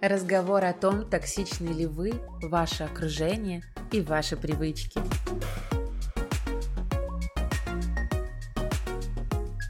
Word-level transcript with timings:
Разговор 0.00 0.64
о 0.64 0.72
том, 0.72 1.10
токсичны 1.10 1.70
ли 1.70 1.84
вы, 1.84 2.12
ваше 2.40 2.84
окружение 2.84 3.64
и 3.90 4.00
ваши 4.00 4.36
привычки. 4.36 5.00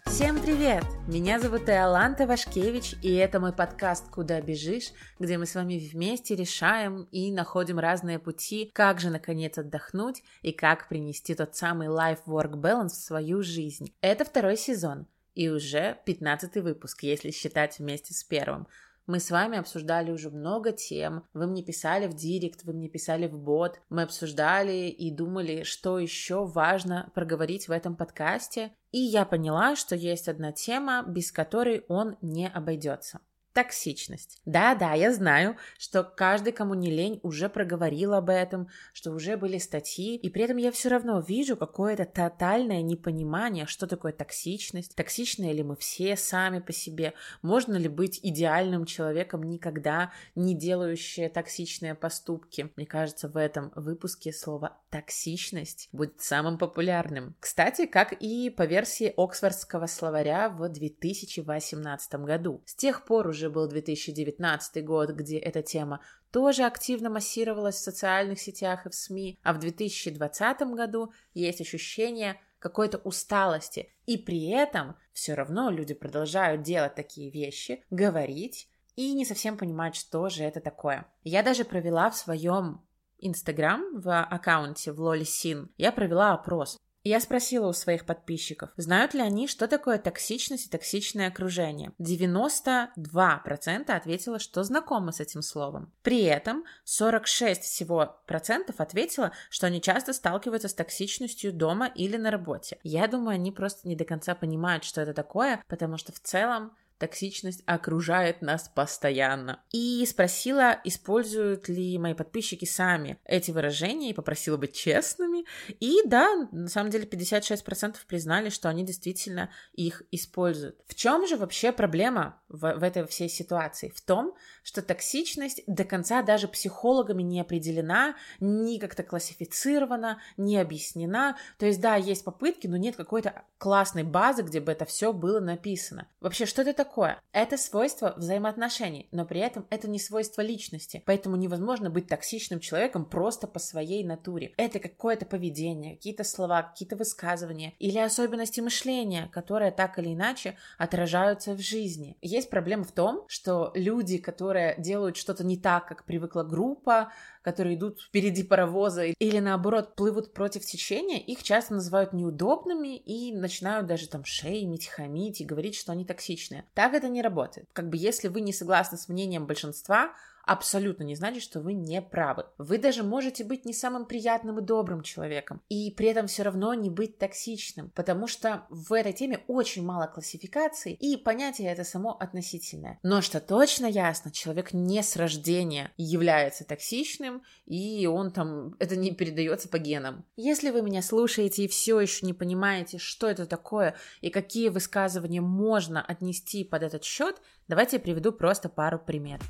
Всем 0.04 0.38
привет! 0.38 0.84
Меня 1.06 1.40
зовут 1.40 1.70
Иоланта 1.70 2.26
Вашкевич, 2.26 2.94
и 3.00 3.14
это 3.14 3.40
мой 3.40 3.54
подкаст 3.54 4.10
«Куда 4.10 4.42
бежишь», 4.42 4.92
где 5.18 5.38
мы 5.38 5.46
с 5.46 5.54
вами 5.54 5.78
вместе 5.78 6.36
решаем 6.36 7.08
и 7.10 7.32
находим 7.32 7.78
разные 7.78 8.18
пути, 8.18 8.70
как 8.74 9.00
же 9.00 9.08
наконец 9.08 9.56
отдохнуть 9.56 10.22
и 10.42 10.52
как 10.52 10.90
принести 10.90 11.34
тот 11.34 11.56
самый 11.56 11.88
life-work 11.88 12.52
balance 12.52 12.88
в 12.88 13.02
свою 13.02 13.42
жизнь. 13.42 13.94
Это 14.02 14.26
второй 14.26 14.58
сезон, 14.58 15.06
и 15.34 15.48
уже 15.48 15.96
15 16.04 16.56
выпуск, 16.56 17.04
если 17.04 17.30
считать 17.30 17.78
вместе 17.78 18.12
с 18.12 18.22
первым. 18.24 18.66
Мы 19.08 19.20
с 19.20 19.30
вами 19.30 19.56
обсуждали 19.56 20.10
уже 20.10 20.28
много 20.28 20.70
тем. 20.70 21.24
Вы 21.32 21.46
мне 21.46 21.62
писали 21.62 22.06
в 22.06 22.12
директ, 22.12 22.64
вы 22.64 22.74
мне 22.74 22.90
писали 22.90 23.26
в 23.26 23.38
бот. 23.38 23.80
Мы 23.88 24.02
обсуждали 24.02 24.90
и 24.90 25.10
думали, 25.10 25.62
что 25.62 25.98
еще 25.98 26.44
важно 26.44 27.10
проговорить 27.14 27.68
в 27.68 27.72
этом 27.72 27.96
подкасте. 27.96 28.70
И 28.90 28.98
я 28.98 29.24
поняла, 29.24 29.76
что 29.76 29.96
есть 29.96 30.28
одна 30.28 30.52
тема, 30.52 31.04
без 31.08 31.32
которой 31.32 31.86
он 31.88 32.18
не 32.20 32.48
обойдется. 32.48 33.20
Токсичность. 33.58 34.40
Да-да, 34.44 34.92
я 34.92 35.12
знаю, 35.12 35.56
что 35.80 36.04
каждый, 36.04 36.52
кому 36.52 36.74
не 36.74 36.92
лень, 36.92 37.18
уже 37.24 37.48
проговорил 37.48 38.14
об 38.14 38.30
этом, 38.30 38.68
что 38.92 39.10
уже 39.10 39.36
были 39.36 39.58
статьи, 39.58 40.14
и 40.14 40.30
при 40.30 40.44
этом 40.44 40.58
я 40.58 40.70
все 40.70 40.90
равно 40.90 41.18
вижу 41.18 41.56
какое-то 41.56 42.04
тотальное 42.04 42.82
непонимание, 42.82 43.66
что 43.66 43.88
такое 43.88 44.12
токсичность, 44.12 44.94
токсичные 44.94 45.52
ли 45.52 45.64
мы 45.64 45.74
все 45.74 46.16
сами 46.16 46.60
по 46.60 46.72
себе, 46.72 47.14
можно 47.42 47.74
ли 47.74 47.88
быть 47.88 48.20
идеальным 48.22 48.84
человеком, 48.84 49.42
никогда 49.42 50.12
не 50.36 50.54
делающие 50.54 51.28
токсичные 51.28 51.96
поступки. 51.96 52.70
Мне 52.76 52.86
кажется, 52.86 53.28
в 53.28 53.36
этом 53.36 53.72
выпуске 53.74 54.32
слово 54.32 54.78
токсичность 54.90 55.88
будет 55.90 56.20
самым 56.20 56.58
популярным. 56.58 57.34
Кстати, 57.40 57.86
как 57.86 58.12
и 58.12 58.50
по 58.50 58.62
версии 58.62 59.12
Оксфордского 59.16 59.86
словаря 59.86 60.48
в 60.48 60.68
2018 60.68 62.14
году. 62.24 62.62
С 62.64 62.76
тех 62.76 63.04
пор 63.04 63.26
уже 63.26 63.47
был 63.48 63.68
2019 63.68 64.84
год, 64.84 65.10
где 65.10 65.38
эта 65.38 65.62
тема 65.62 66.00
тоже 66.30 66.64
активно 66.64 67.10
массировалась 67.10 67.76
в 67.76 67.82
социальных 67.82 68.40
сетях 68.40 68.86
и 68.86 68.90
в 68.90 68.94
СМИ, 68.94 69.38
а 69.42 69.52
в 69.52 69.58
2020 69.58 70.60
году 70.74 71.12
есть 71.34 71.60
ощущение 71.60 72.40
какой-то 72.58 72.98
усталости. 72.98 73.92
И 74.06 74.18
при 74.18 74.48
этом 74.50 74.96
все 75.12 75.34
равно 75.34 75.70
люди 75.70 75.94
продолжают 75.94 76.62
делать 76.62 76.94
такие 76.94 77.30
вещи, 77.30 77.84
говорить 77.90 78.68
и 78.96 79.12
не 79.12 79.24
совсем 79.24 79.56
понимать, 79.56 79.94
что 79.94 80.28
же 80.28 80.42
это 80.42 80.60
такое. 80.60 81.06
Я 81.22 81.42
даже 81.42 81.64
провела 81.64 82.10
в 82.10 82.16
своем 82.16 82.82
Инстаграм 83.20 84.00
в 84.00 84.22
аккаунте 84.22 84.92
в 84.92 85.00
Лоли 85.00 85.24
Син, 85.24 85.70
я 85.76 85.92
провела 85.92 86.32
опрос. 86.32 86.78
Я 87.08 87.20
спросила 87.20 87.68
у 87.68 87.72
своих 87.72 88.04
подписчиков, 88.04 88.68
знают 88.76 89.14
ли 89.14 89.22
они, 89.22 89.48
что 89.48 89.66
такое 89.66 89.96
токсичность 89.96 90.66
и 90.66 90.68
токсичное 90.68 91.28
окружение. 91.28 91.92
92% 91.98 93.90
ответило, 93.90 94.38
что 94.38 94.62
знакомы 94.62 95.14
с 95.14 95.20
этим 95.20 95.40
словом. 95.40 95.90
При 96.02 96.24
этом 96.24 96.64
46 96.84 97.62
всего 97.62 98.20
процентов 98.26 98.82
ответило, 98.82 99.32
что 99.48 99.68
они 99.68 99.80
часто 99.80 100.12
сталкиваются 100.12 100.68
с 100.68 100.74
токсичностью 100.74 101.50
дома 101.50 101.86
или 101.86 102.18
на 102.18 102.30
работе. 102.30 102.78
Я 102.82 103.08
думаю, 103.08 103.36
они 103.36 103.52
просто 103.52 103.88
не 103.88 103.96
до 103.96 104.04
конца 104.04 104.34
понимают, 104.34 104.84
что 104.84 105.00
это 105.00 105.14
такое, 105.14 105.64
потому 105.66 105.96
что 105.96 106.12
в 106.12 106.20
целом 106.20 106.76
токсичность 106.98 107.62
окружает 107.66 108.42
нас 108.42 108.68
постоянно. 108.68 109.60
И 109.72 110.04
спросила, 110.06 110.78
используют 110.84 111.68
ли 111.68 111.98
мои 111.98 112.14
подписчики 112.14 112.64
сами 112.64 113.18
эти 113.24 113.50
выражения, 113.50 114.10
и 114.10 114.14
попросила 114.14 114.56
быть 114.56 114.74
честными. 114.74 115.44
И 115.80 116.00
да, 116.04 116.48
на 116.52 116.68
самом 116.68 116.90
деле 116.90 117.04
56% 117.04 117.96
признали, 118.06 118.48
что 118.48 118.68
они 118.68 118.84
действительно 118.84 119.50
их 119.72 120.02
используют. 120.10 120.80
В 120.86 120.94
чем 120.94 121.26
же 121.26 121.36
вообще 121.36 121.72
проблема 121.72 122.40
в, 122.48 122.74
в 122.78 122.82
этой 122.82 123.06
всей 123.06 123.28
ситуации? 123.28 123.92
В 123.94 124.00
том, 124.00 124.34
что 124.62 124.82
токсичность 124.82 125.62
до 125.66 125.84
конца 125.84 126.22
даже 126.22 126.48
психологами 126.48 127.22
не 127.22 127.40
определена, 127.40 128.16
не 128.40 128.78
как-то 128.78 129.02
классифицирована, 129.02 130.20
не 130.36 130.58
объяснена. 130.58 131.36
То 131.58 131.66
есть, 131.66 131.80
да, 131.80 131.96
есть 131.96 132.24
попытки, 132.24 132.66
но 132.66 132.76
нет 132.76 132.96
какой-то 132.96 133.42
классной 133.58 134.02
базы, 134.02 134.42
где 134.42 134.60
бы 134.60 134.72
это 134.72 134.84
все 134.84 135.12
было 135.12 135.40
написано. 135.40 136.08
Вообще, 136.20 136.46
что 136.46 136.62
это 136.62 136.72
такое? 136.72 136.87
Такое? 136.88 137.20
Это 137.32 137.56
свойство 137.56 138.14
взаимоотношений, 138.16 139.08
но 139.12 139.24
при 139.24 139.40
этом 139.40 139.66
это 139.70 139.88
не 139.88 139.98
свойство 139.98 140.40
личности. 140.40 141.02
Поэтому 141.06 141.36
невозможно 141.36 141.90
быть 141.90 142.08
токсичным 142.08 142.60
человеком 142.60 143.04
просто 143.04 143.46
по 143.46 143.58
своей 143.58 144.04
натуре. 144.04 144.54
Это 144.56 144.78
какое-то 144.78 145.26
поведение, 145.26 145.96
какие-то 145.96 146.24
слова, 146.24 146.62
какие-то 146.62 146.96
высказывания 146.96 147.74
или 147.78 147.98
особенности 147.98 148.60
мышления, 148.60 149.28
которые 149.32 149.70
так 149.70 149.98
или 149.98 150.14
иначе 150.14 150.56
отражаются 150.78 151.52
в 151.52 151.60
жизни. 151.60 152.16
Есть 152.22 152.50
проблема 152.50 152.84
в 152.84 152.92
том, 152.92 153.24
что 153.28 153.70
люди, 153.74 154.18
которые 154.18 154.74
делают 154.78 155.16
что-то 155.16 155.44
не 155.44 155.56
так, 155.56 155.86
как 155.86 156.04
привыкла 156.04 156.42
группа, 156.42 157.12
которые 157.48 157.76
идут 157.76 158.02
впереди 158.02 158.42
паровоза 158.42 159.04
или 159.04 159.38
наоборот 159.38 159.94
плывут 159.94 160.34
против 160.34 160.66
течения, 160.66 161.18
их 161.18 161.42
часто 161.42 161.74
называют 161.74 162.12
неудобными 162.12 162.96
и 162.96 163.34
начинают 163.34 163.86
даже 163.86 164.06
там 164.06 164.22
шеймить, 164.24 164.86
хамить 164.86 165.40
и 165.40 165.46
говорить, 165.46 165.74
что 165.74 165.92
они 165.92 166.04
токсичные. 166.04 166.66
Так 166.74 166.92
это 166.92 167.08
не 167.08 167.22
работает. 167.22 167.66
Как 167.72 167.88
бы 167.88 167.96
если 167.96 168.28
вы 168.28 168.42
не 168.42 168.52
согласны 168.52 168.98
с 168.98 169.08
мнением 169.08 169.46
большинства, 169.46 170.12
абсолютно 170.48 171.02
не 171.02 171.14
значит, 171.14 171.42
что 171.42 171.60
вы 171.60 171.74
не 171.74 172.00
правы. 172.00 172.46
Вы 172.56 172.78
даже 172.78 173.02
можете 173.02 173.44
быть 173.44 173.66
не 173.66 173.74
самым 173.74 174.06
приятным 174.06 174.58
и 174.58 174.62
добрым 174.62 175.02
человеком, 175.02 175.60
и 175.68 175.90
при 175.90 176.08
этом 176.08 176.26
все 176.26 176.42
равно 176.42 176.72
не 176.72 176.88
быть 176.88 177.18
токсичным, 177.18 177.90
потому 177.94 178.26
что 178.26 178.66
в 178.70 178.92
этой 178.94 179.12
теме 179.12 179.40
очень 179.46 179.84
мало 179.84 180.06
классификаций, 180.06 180.94
и 180.94 181.16
понятие 181.18 181.70
это 181.70 181.84
само 181.84 182.16
относительное. 182.18 182.98
Но 183.02 183.20
что 183.20 183.40
точно 183.40 183.86
ясно, 183.86 184.30
человек 184.30 184.72
не 184.72 185.02
с 185.02 185.16
рождения 185.16 185.92
является 185.98 186.64
токсичным, 186.64 187.42
и 187.66 188.06
он 188.06 188.30
там, 188.30 188.74
это 188.78 188.96
не 188.96 189.14
передается 189.14 189.68
по 189.68 189.78
генам. 189.78 190.24
Если 190.36 190.70
вы 190.70 190.80
меня 190.80 191.02
слушаете 191.02 191.64
и 191.64 191.68
все 191.68 192.00
еще 192.00 192.24
не 192.24 192.32
понимаете, 192.32 192.96
что 192.96 193.28
это 193.28 193.44
такое, 193.44 193.96
и 194.22 194.30
какие 194.30 194.70
высказывания 194.70 195.42
можно 195.42 196.02
отнести 196.02 196.64
под 196.64 196.82
этот 196.82 197.04
счет, 197.04 197.36
давайте 197.68 197.96
я 197.96 198.00
приведу 198.00 198.32
просто 198.32 198.70
пару 198.70 198.98
примеров 198.98 199.44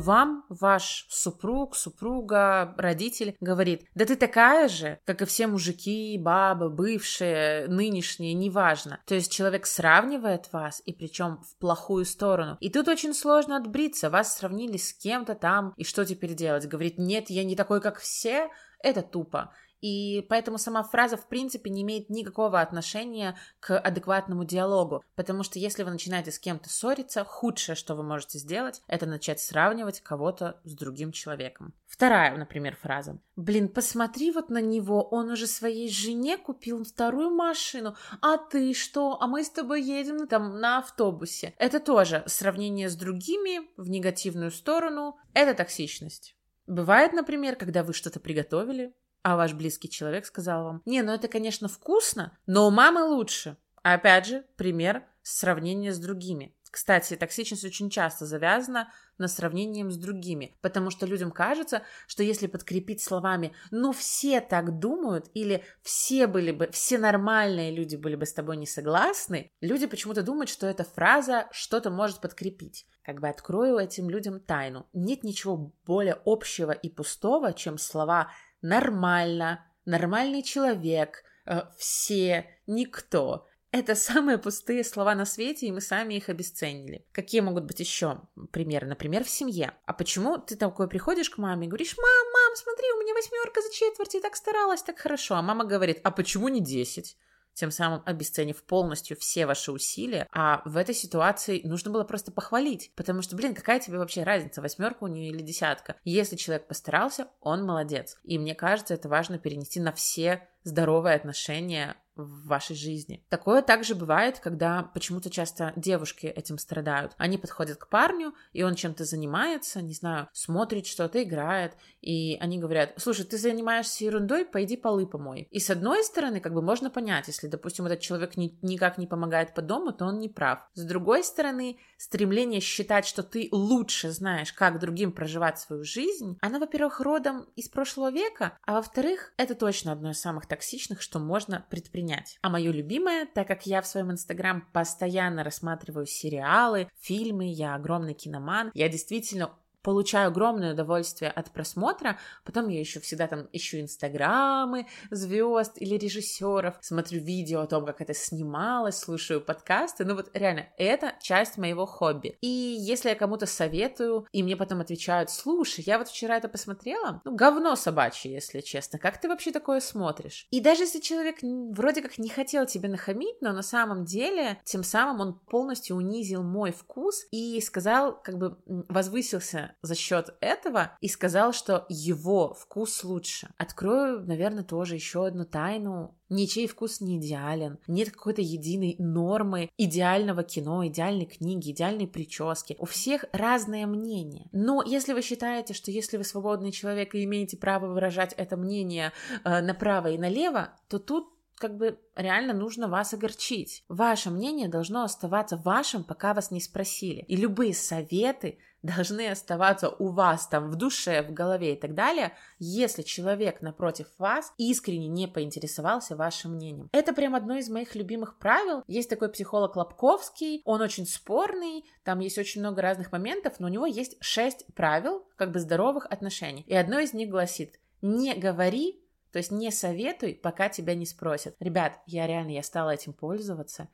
вам 0.00 0.44
ваш 0.48 1.06
супруг, 1.08 1.76
супруга, 1.76 2.74
родитель 2.76 3.36
говорит, 3.40 3.86
да 3.94 4.04
ты 4.04 4.16
такая 4.16 4.68
же, 4.68 4.98
как 5.04 5.22
и 5.22 5.24
все 5.24 5.46
мужики, 5.46 6.18
бабы, 6.18 6.70
бывшие, 6.70 7.68
нынешние, 7.68 8.34
неважно. 8.34 9.00
То 9.06 9.14
есть 9.14 9.32
человек 9.32 9.66
сравнивает 9.66 10.52
вас, 10.52 10.82
и 10.84 10.92
причем 10.92 11.38
в 11.42 11.56
плохую 11.58 12.04
сторону. 12.04 12.56
И 12.60 12.70
тут 12.70 12.88
очень 12.88 13.14
сложно 13.14 13.56
отбриться, 13.56 14.10
вас 14.10 14.36
сравнили 14.36 14.76
с 14.76 14.92
кем-то 14.92 15.34
там, 15.34 15.72
и 15.76 15.84
что 15.84 16.04
теперь 16.04 16.34
делать? 16.34 16.66
Говорит, 16.66 16.98
нет, 16.98 17.30
я 17.30 17.44
не 17.44 17.56
такой, 17.56 17.80
как 17.80 17.98
все, 17.98 18.50
это 18.82 19.02
тупо. 19.02 19.52
И 19.80 20.26
поэтому 20.28 20.58
сама 20.58 20.82
фраза, 20.82 21.16
в 21.16 21.26
принципе, 21.26 21.70
не 21.70 21.82
имеет 21.82 22.10
никакого 22.10 22.60
отношения 22.60 23.36
к 23.60 23.78
адекватному 23.78 24.44
диалогу. 24.44 25.02
Потому 25.14 25.42
что 25.42 25.58
если 25.58 25.82
вы 25.82 25.90
начинаете 25.90 26.30
с 26.30 26.38
кем-то 26.38 26.68
ссориться, 26.68 27.24
худшее, 27.24 27.76
что 27.76 27.94
вы 27.94 28.02
можете 28.02 28.38
сделать, 28.38 28.82
это 28.86 29.06
начать 29.06 29.40
сравнивать 29.40 30.00
кого-то 30.00 30.60
с 30.64 30.74
другим 30.74 31.12
человеком. 31.12 31.72
Вторая, 31.86 32.36
например, 32.36 32.76
фраза. 32.76 33.18
Блин, 33.36 33.68
посмотри 33.68 34.32
вот 34.32 34.50
на 34.50 34.60
него, 34.60 35.02
он 35.02 35.30
уже 35.30 35.46
своей 35.46 35.90
жене 35.90 36.36
купил 36.36 36.84
вторую 36.84 37.30
машину, 37.30 37.96
а 38.20 38.36
ты 38.36 38.74
что? 38.74 39.18
А 39.20 39.26
мы 39.26 39.42
с 39.42 39.50
тобой 39.50 39.82
едем 39.82 40.26
там 40.28 40.60
на 40.60 40.78
автобусе. 40.78 41.54
Это 41.58 41.80
тоже 41.80 42.22
сравнение 42.26 42.88
с 42.88 42.96
другими 42.96 43.62
в 43.76 43.88
негативную 43.88 44.50
сторону. 44.50 45.16
Это 45.32 45.54
токсичность. 45.54 46.36
Бывает, 46.66 47.12
например, 47.12 47.56
когда 47.56 47.82
вы 47.82 47.92
что-то 47.92 48.20
приготовили, 48.20 48.94
а 49.22 49.36
ваш 49.36 49.52
близкий 49.54 49.90
человек 49.90 50.26
сказал 50.26 50.64
вам, 50.64 50.82
не, 50.84 51.02
ну 51.02 51.12
это, 51.12 51.28
конечно, 51.28 51.68
вкусно, 51.68 52.36
но 52.46 52.66
у 52.66 52.70
мамы 52.70 53.04
лучше. 53.04 53.56
Опять 53.82 54.26
же, 54.26 54.44
пример 54.56 55.04
сравнения 55.22 55.92
с 55.92 55.98
другими. 55.98 56.54
Кстати, 56.70 57.16
токсичность 57.16 57.64
очень 57.64 57.90
часто 57.90 58.26
завязана 58.26 58.92
на 59.18 59.26
сравнением 59.26 59.90
с 59.90 59.96
другими, 59.96 60.56
потому 60.60 60.90
что 60.90 61.04
людям 61.04 61.32
кажется, 61.32 61.82
что 62.06 62.22
если 62.22 62.46
подкрепить 62.46 63.02
словами 63.02 63.52
«ну 63.72 63.92
все 63.92 64.40
так 64.40 64.78
думают» 64.78 65.30
или 65.34 65.64
«все 65.82 66.28
были 66.28 66.52
бы, 66.52 66.70
все 66.70 66.98
нормальные 66.98 67.72
люди 67.72 67.96
были 67.96 68.14
бы 68.14 68.24
с 68.24 68.32
тобой 68.32 68.56
не 68.56 68.66
согласны», 68.66 69.50
люди 69.60 69.86
почему-то 69.86 70.22
думают, 70.22 70.48
что 70.48 70.68
эта 70.68 70.84
фраза 70.84 71.48
что-то 71.50 71.90
может 71.90 72.20
подкрепить. 72.20 72.86
Как 73.02 73.20
бы 73.20 73.28
открою 73.28 73.78
этим 73.78 74.08
людям 74.08 74.38
тайну. 74.38 74.86
Нет 74.92 75.24
ничего 75.24 75.72
более 75.84 76.20
общего 76.24 76.70
и 76.70 76.88
пустого, 76.88 77.52
чем 77.52 77.78
слова 77.78 78.30
нормально, 78.62 79.64
нормальный 79.84 80.42
человек, 80.42 81.24
э, 81.46 81.62
все, 81.76 82.46
никто. 82.66 83.46
Это 83.72 83.94
самые 83.94 84.38
пустые 84.38 84.82
слова 84.82 85.14
на 85.14 85.24
свете, 85.24 85.66
и 85.66 85.72
мы 85.72 85.80
сами 85.80 86.14
их 86.14 86.28
обесценили. 86.28 87.06
Какие 87.12 87.40
могут 87.40 87.64
быть 87.64 87.78
еще 87.78 88.20
примеры? 88.50 88.88
Например, 88.88 89.22
в 89.22 89.30
семье. 89.30 89.72
А 89.86 89.92
почему 89.92 90.38
ты 90.38 90.56
такой 90.56 90.88
приходишь 90.88 91.30
к 91.30 91.38
маме 91.38 91.66
и 91.66 91.68
говоришь, 91.68 91.96
мам, 91.96 92.32
мам, 92.32 92.56
смотри, 92.56 92.90
у 92.92 93.00
меня 93.00 93.14
восьмерка 93.14 93.62
за 93.62 93.72
четверть, 93.72 94.14
я 94.14 94.20
так 94.20 94.34
старалась, 94.34 94.82
так 94.82 94.98
хорошо. 94.98 95.36
А 95.36 95.42
мама 95.42 95.64
говорит, 95.64 96.00
а 96.02 96.10
почему 96.10 96.48
не 96.48 96.60
десять? 96.60 97.16
Тем 97.54 97.70
самым 97.70 98.02
обесценив 98.04 98.62
полностью 98.64 99.16
все 99.16 99.46
ваши 99.46 99.72
усилия. 99.72 100.26
А 100.32 100.62
в 100.64 100.76
этой 100.76 100.94
ситуации 100.94 101.60
нужно 101.64 101.90
было 101.90 102.04
просто 102.04 102.32
похвалить, 102.32 102.92
потому 102.96 103.22
что, 103.22 103.36
блин, 103.36 103.54
какая 103.54 103.80
тебе 103.80 103.98
вообще 103.98 104.22
разница, 104.22 104.62
восьмерка 104.62 105.04
у 105.04 105.08
нее 105.08 105.30
или 105.30 105.42
десятка? 105.42 105.96
Если 106.04 106.36
человек 106.36 106.66
постарался, 106.66 107.28
он 107.40 107.64
молодец. 107.64 108.16
И 108.24 108.38
мне 108.38 108.54
кажется, 108.54 108.94
это 108.94 109.08
важно 109.08 109.38
перенести 109.38 109.80
на 109.80 109.92
все 109.92 110.48
здоровые 110.64 111.16
отношения 111.16 111.96
в 112.16 112.46
вашей 112.46 112.76
жизни. 112.76 113.24
Такое 113.28 113.62
также 113.62 113.94
бывает, 113.94 114.40
когда 114.40 114.82
почему-то 114.94 115.30
часто 115.30 115.72
девушки 115.76 116.26
этим 116.26 116.58
страдают. 116.58 117.12
Они 117.18 117.38
подходят 117.38 117.78
к 117.78 117.88
парню, 117.88 118.34
и 118.52 118.62
он 118.62 118.74
чем-то 118.74 119.04
занимается, 119.04 119.82
не 119.82 119.94
знаю, 119.94 120.28
смотрит 120.32 120.86
что-то, 120.86 121.22
играет, 121.22 121.74
и 122.00 122.36
они 122.40 122.58
говорят, 122.58 122.94
слушай, 122.96 123.24
ты 123.24 123.38
занимаешься 123.38 124.04
ерундой, 124.04 124.44
пойди 124.44 124.76
полы 124.76 125.06
помой. 125.06 125.48
И 125.50 125.60
с 125.60 125.70
одной 125.70 126.04
стороны, 126.04 126.40
как 126.40 126.54
бы 126.54 126.62
можно 126.62 126.90
понять, 126.90 127.28
если, 127.28 127.48
допустим, 127.48 127.86
этот 127.86 128.00
человек 128.00 128.36
ни, 128.36 128.58
никак 128.62 128.98
не 128.98 129.06
помогает 129.06 129.54
по 129.54 129.62
дому, 129.62 129.92
то 129.92 130.06
он 130.06 130.18
не 130.18 130.28
прав. 130.28 130.60
С 130.74 130.84
другой 130.84 131.24
стороны, 131.24 131.78
стремление 131.96 132.60
считать, 132.60 133.06
что 133.06 133.22
ты 133.22 133.48
лучше 133.52 134.10
знаешь, 134.10 134.52
как 134.52 134.78
другим 134.78 135.12
проживать 135.12 135.58
свою 135.58 135.84
жизнь, 135.84 136.38
оно, 136.40 136.58
во-первых, 136.58 137.00
родом 137.00 137.46
из 137.56 137.68
прошлого 137.68 138.10
века, 138.10 138.58
а 138.66 138.74
во-вторых, 138.74 139.32
это 139.36 139.54
точно 139.54 139.92
одно 139.92 140.10
из 140.10 140.20
самых 140.20 140.46
токсичных, 140.50 141.00
что 141.00 141.18
можно 141.18 141.64
предпринять. 141.70 142.38
А 142.42 142.50
мое 142.50 142.72
любимое, 142.72 143.26
так 143.26 143.46
как 143.46 143.66
я 143.66 143.80
в 143.80 143.86
своем 143.86 144.10
инстаграм 144.10 144.68
постоянно 144.72 145.44
рассматриваю 145.44 146.06
сериалы, 146.06 146.88
фильмы, 147.00 147.50
я 147.50 147.74
огромный 147.74 148.14
киноман, 148.14 148.70
я 148.74 148.88
действительно 148.88 149.52
получаю 149.82 150.28
огромное 150.28 150.72
удовольствие 150.72 151.30
от 151.30 151.50
просмотра, 151.50 152.18
потом 152.44 152.68
я 152.68 152.80
еще 152.80 153.00
всегда 153.00 153.26
там 153.26 153.48
ищу 153.52 153.80
инстаграмы 153.80 154.86
звезд 155.10 155.72
или 155.76 155.96
режиссеров, 155.96 156.76
смотрю 156.80 157.20
видео 157.20 157.60
о 157.60 157.66
том, 157.66 157.84
как 157.86 158.00
это 158.00 158.14
снималось, 158.14 158.98
слушаю 158.98 159.40
подкасты, 159.40 160.04
ну 160.04 160.14
вот 160.14 160.30
реально, 160.34 160.68
это 160.76 161.14
часть 161.20 161.58
моего 161.58 161.86
хобби. 161.86 162.36
И 162.40 162.48
если 162.48 163.10
я 163.10 163.14
кому-то 163.14 163.46
советую, 163.46 164.26
и 164.32 164.42
мне 164.42 164.56
потом 164.56 164.80
отвечают, 164.80 165.30
слушай, 165.30 165.82
я 165.86 165.98
вот 165.98 166.08
вчера 166.08 166.36
это 166.36 166.48
посмотрела, 166.48 167.20
ну 167.24 167.34
говно 167.34 167.76
собачье, 167.76 168.32
если 168.32 168.60
честно, 168.60 168.98
как 168.98 169.20
ты 169.20 169.28
вообще 169.28 169.52
такое 169.52 169.80
смотришь? 169.80 170.46
И 170.50 170.60
даже 170.60 170.82
если 170.82 171.00
человек 171.00 171.38
вроде 171.42 172.02
как 172.02 172.18
не 172.18 172.28
хотел 172.28 172.66
тебе 172.66 172.88
нахамить, 172.88 173.40
но 173.40 173.52
на 173.52 173.62
самом 173.62 174.04
деле, 174.04 174.60
тем 174.64 174.82
самым 174.82 175.20
он 175.20 175.38
полностью 175.38 175.96
унизил 175.96 176.42
мой 176.42 176.72
вкус 176.72 177.26
и 177.30 177.60
сказал, 177.60 178.20
как 178.22 178.38
бы 178.38 178.58
возвысился 178.66 179.69
за 179.82 179.94
счет 179.94 180.34
этого 180.40 180.96
и 181.00 181.08
сказал, 181.08 181.52
что 181.52 181.86
его 181.88 182.54
вкус 182.54 183.04
лучше. 183.04 183.48
Открою, 183.56 184.24
наверное, 184.26 184.64
тоже 184.64 184.94
еще 184.94 185.26
одну 185.26 185.44
тайну. 185.44 186.16
Ничей 186.28 186.68
вкус 186.68 187.00
не 187.00 187.18
идеален. 187.18 187.78
Нет 187.88 188.10
какой-то 188.10 188.40
единой 188.40 188.94
нормы 188.98 189.68
идеального 189.76 190.44
кино, 190.44 190.86
идеальной 190.86 191.26
книги, 191.26 191.72
идеальной 191.72 192.06
прически. 192.06 192.76
У 192.78 192.84
всех 192.84 193.24
разное 193.32 193.86
мнение. 193.86 194.48
Но 194.52 194.82
если 194.82 195.12
вы 195.12 195.22
считаете, 195.22 195.74
что 195.74 195.90
если 195.90 196.16
вы 196.16 196.24
свободный 196.24 196.70
человек 196.70 197.14
и 197.14 197.24
имеете 197.24 197.56
право 197.56 197.86
выражать 197.86 198.32
это 198.34 198.56
мнение 198.56 199.12
э, 199.44 199.60
направо 199.60 200.08
и 200.08 200.18
налево, 200.18 200.74
то 200.88 200.98
тут 201.00 201.28
как 201.60 201.76
бы 201.76 202.00
реально 202.16 202.54
нужно 202.54 202.88
вас 202.88 203.12
огорчить. 203.12 203.84
Ваше 203.88 204.30
мнение 204.30 204.68
должно 204.68 205.04
оставаться 205.04 205.58
вашим, 205.58 206.02
пока 206.02 206.32
вас 206.32 206.50
не 206.50 206.60
спросили. 206.60 207.20
И 207.28 207.36
любые 207.36 207.74
советы 207.74 208.58
должны 208.82 209.28
оставаться 209.28 209.88
у 209.88 210.08
вас 210.08 210.46
там 210.46 210.70
в 210.70 210.76
душе, 210.76 211.22
в 211.22 211.32
голове 211.32 211.74
и 211.74 211.80
так 211.80 211.94
далее, 211.94 212.32
если 212.58 213.02
человек 213.02 213.62
напротив 213.62 214.06
вас 214.18 214.52
искренне 214.58 215.08
не 215.08 215.26
поинтересовался 215.26 216.16
вашим 216.16 216.54
мнением. 216.54 216.88
Это 216.92 217.12
прям 217.12 217.34
одно 217.34 217.56
из 217.56 217.68
моих 217.68 217.94
любимых 217.94 218.38
правил. 218.38 218.82
Есть 218.86 219.10
такой 219.10 219.30
психолог 219.30 219.76
Лобковский, 219.76 220.62
он 220.64 220.80
очень 220.80 221.06
спорный, 221.06 221.84
там 222.04 222.20
есть 222.20 222.38
очень 222.38 222.60
много 222.60 222.82
разных 222.82 223.12
моментов, 223.12 223.54
но 223.58 223.66
у 223.66 223.70
него 223.70 223.86
есть 223.86 224.16
шесть 224.20 224.66
правил 224.74 225.26
как 225.36 225.52
бы 225.52 225.60
здоровых 225.60 226.06
отношений. 226.06 226.64
И 226.66 226.74
одно 226.74 226.98
из 226.98 227.12
них 227.12 227.28
гласит, 227.28 227.78
не 228.02 228.34
говори 228.34 229.00
то 229.32 229.38
есть 229.38 229.50
не 229.50 229.70
советуй, 229.70 230.34
пока 230.34 230.68
тебя 230.68 230.94
не 230.94 231.06
спросят. 231.06 231.54
Ребят, 231.60 232.00
я 232.06 232.26
реально, 232.26 232.50
я 232.50 232.62
стала 232.62 232.90
этим 232.90 233.12
пользоваться, 233.12 233.88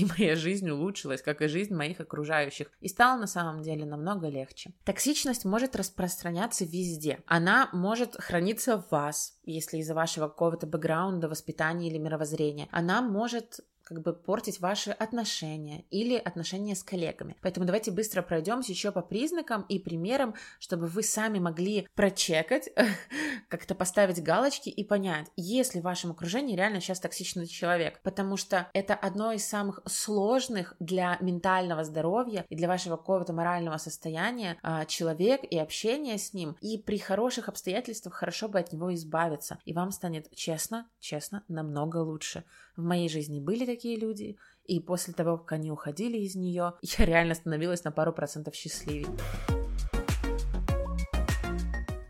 и 0.00 0.06
моя 0.18 0.34
жизнь 0.34 0.68
улучшилась, 0.70 1.20
как 1.20 1.42
и 1.42 1.48
жизнь 1.48 1.74
моих 1.74 2.00
окружающих, 2.00 2.68
и 2.80 2.88
стало 2.88 3.20
на 3.20 3.26
самом 3.26 3.62
деле 3.62 3.84
намного 3.84 4.28
легче. 4.28 4.72
Токсичность 4.84 5.44
может 5.44 5.76
распространяться 5.76 6.64
везде. 6.64 7.18
Она 7.26 7.68
может 7.72 8.16
храниться 8.16 8.78
в 8.78 8.90
вас, 8.90 9.38
если 9.44 9.78
из-за 9.78 9.94
вашего 9.94 10.28
какого-то 10.28 10.66
бэкграунда, 10.66 11.28
воспитания 11.28 11.88
или 11.88 11.98
мировоззрения. 11.98 12.68
Она 12.70 13.02
может 13.02 13.60
как 13.90 14.02
бы 14.02 14.12
портить 14.12 14.60
ваши 14.60 14.92
отношения 14.92 15.84
или 15.90 16.14
отношения 16.14 16.76
с 16.76 16.84
коллегами. 16.84 17.34
Поэтому 17.42 17.66
давайте 17.66 17.90
быстро 17.90 18.22
пройдемся 18.22 18.70
еще 18.70 18.92
по 18.92 19.02
признакам 19.02 19.62
и 19.62 19.80
примерам, 19.80 20.36
чтобы 20.60 20.86
вы 20.86 21.02
сами 21.02 21.40
могли 21.40 21.88
прочекать, 21.96 22.70
как-то 23.48 23.74
поставить 23.74 24.22
галочки 24.22 24.68
и 24.68 24.84
понять, 24.84 25.26
есть 25.34 25.74
ли 25.74 25.80
в 25.80 25.84
вашем 25.84 26.12
окружении 26.12 26.54
реально 26.54 26.80
сейчас 26.80 27.00
токсичный 27.00 27.48
человек. 27.48 28.00
Потому 28.02 28.36
что 28.36 28.68
это 28.74 28.94
одно 28.94 29.32
из 29.32 29.44
самых 29.44 29.80
сложных 29.86 30.76
для 30.78 31.18
ментального 31.20 31.82
здоровья 31.82 32.46
и 32.48 32.54
для 32.54 32.68
вашего 32.68 32.96
какого-то 32.96 33.32
морального 33.32 33.78
состояния 33.78 34.56
а, 34.62 34.84
человек 34.84 35.40
и 35.42 35.58
общение 35.58 36.16
с 36.16 36.32
ним. 36.32 36.56
И 36.60 36.78
при 36.78 36.98
хороших 36.98 37.48
обстоятельствах 37.48 38.14
хорошо 38.14 38.48
бы 38.48 38.60
от 38.60 38.72
него 38.72 38.94
избавиться. 38.94 39.58
И 39.64 39.72
вам 39.72 39.90
станет 39.90 40.30
честно, 40.30 40.88
честно, 41.00 41.42
намного 41.48 41.96
лучше. 41.96 42.44
В 42.80 42.82
моей 42.82 43.10
жизни 43.10 43.40
были 43.40 43.66
такие 43.66 43.98
люди, 43.98 44.38
и 44.64 44.80
после 44.80 45.12
того, 45.12 45.36
как 45.36 45.52
они 45.52 45.70
уходили 45.70 46.16
из 46.16 46.34
нее, 46.34 46.72
я 46.80 47.04
реально 47.04 47.34
становилась 47.34 47.84
на 47.84 47.92
пару 47.92 48.14
процентов 48.14 48.54
счастливее. 48.54 49.06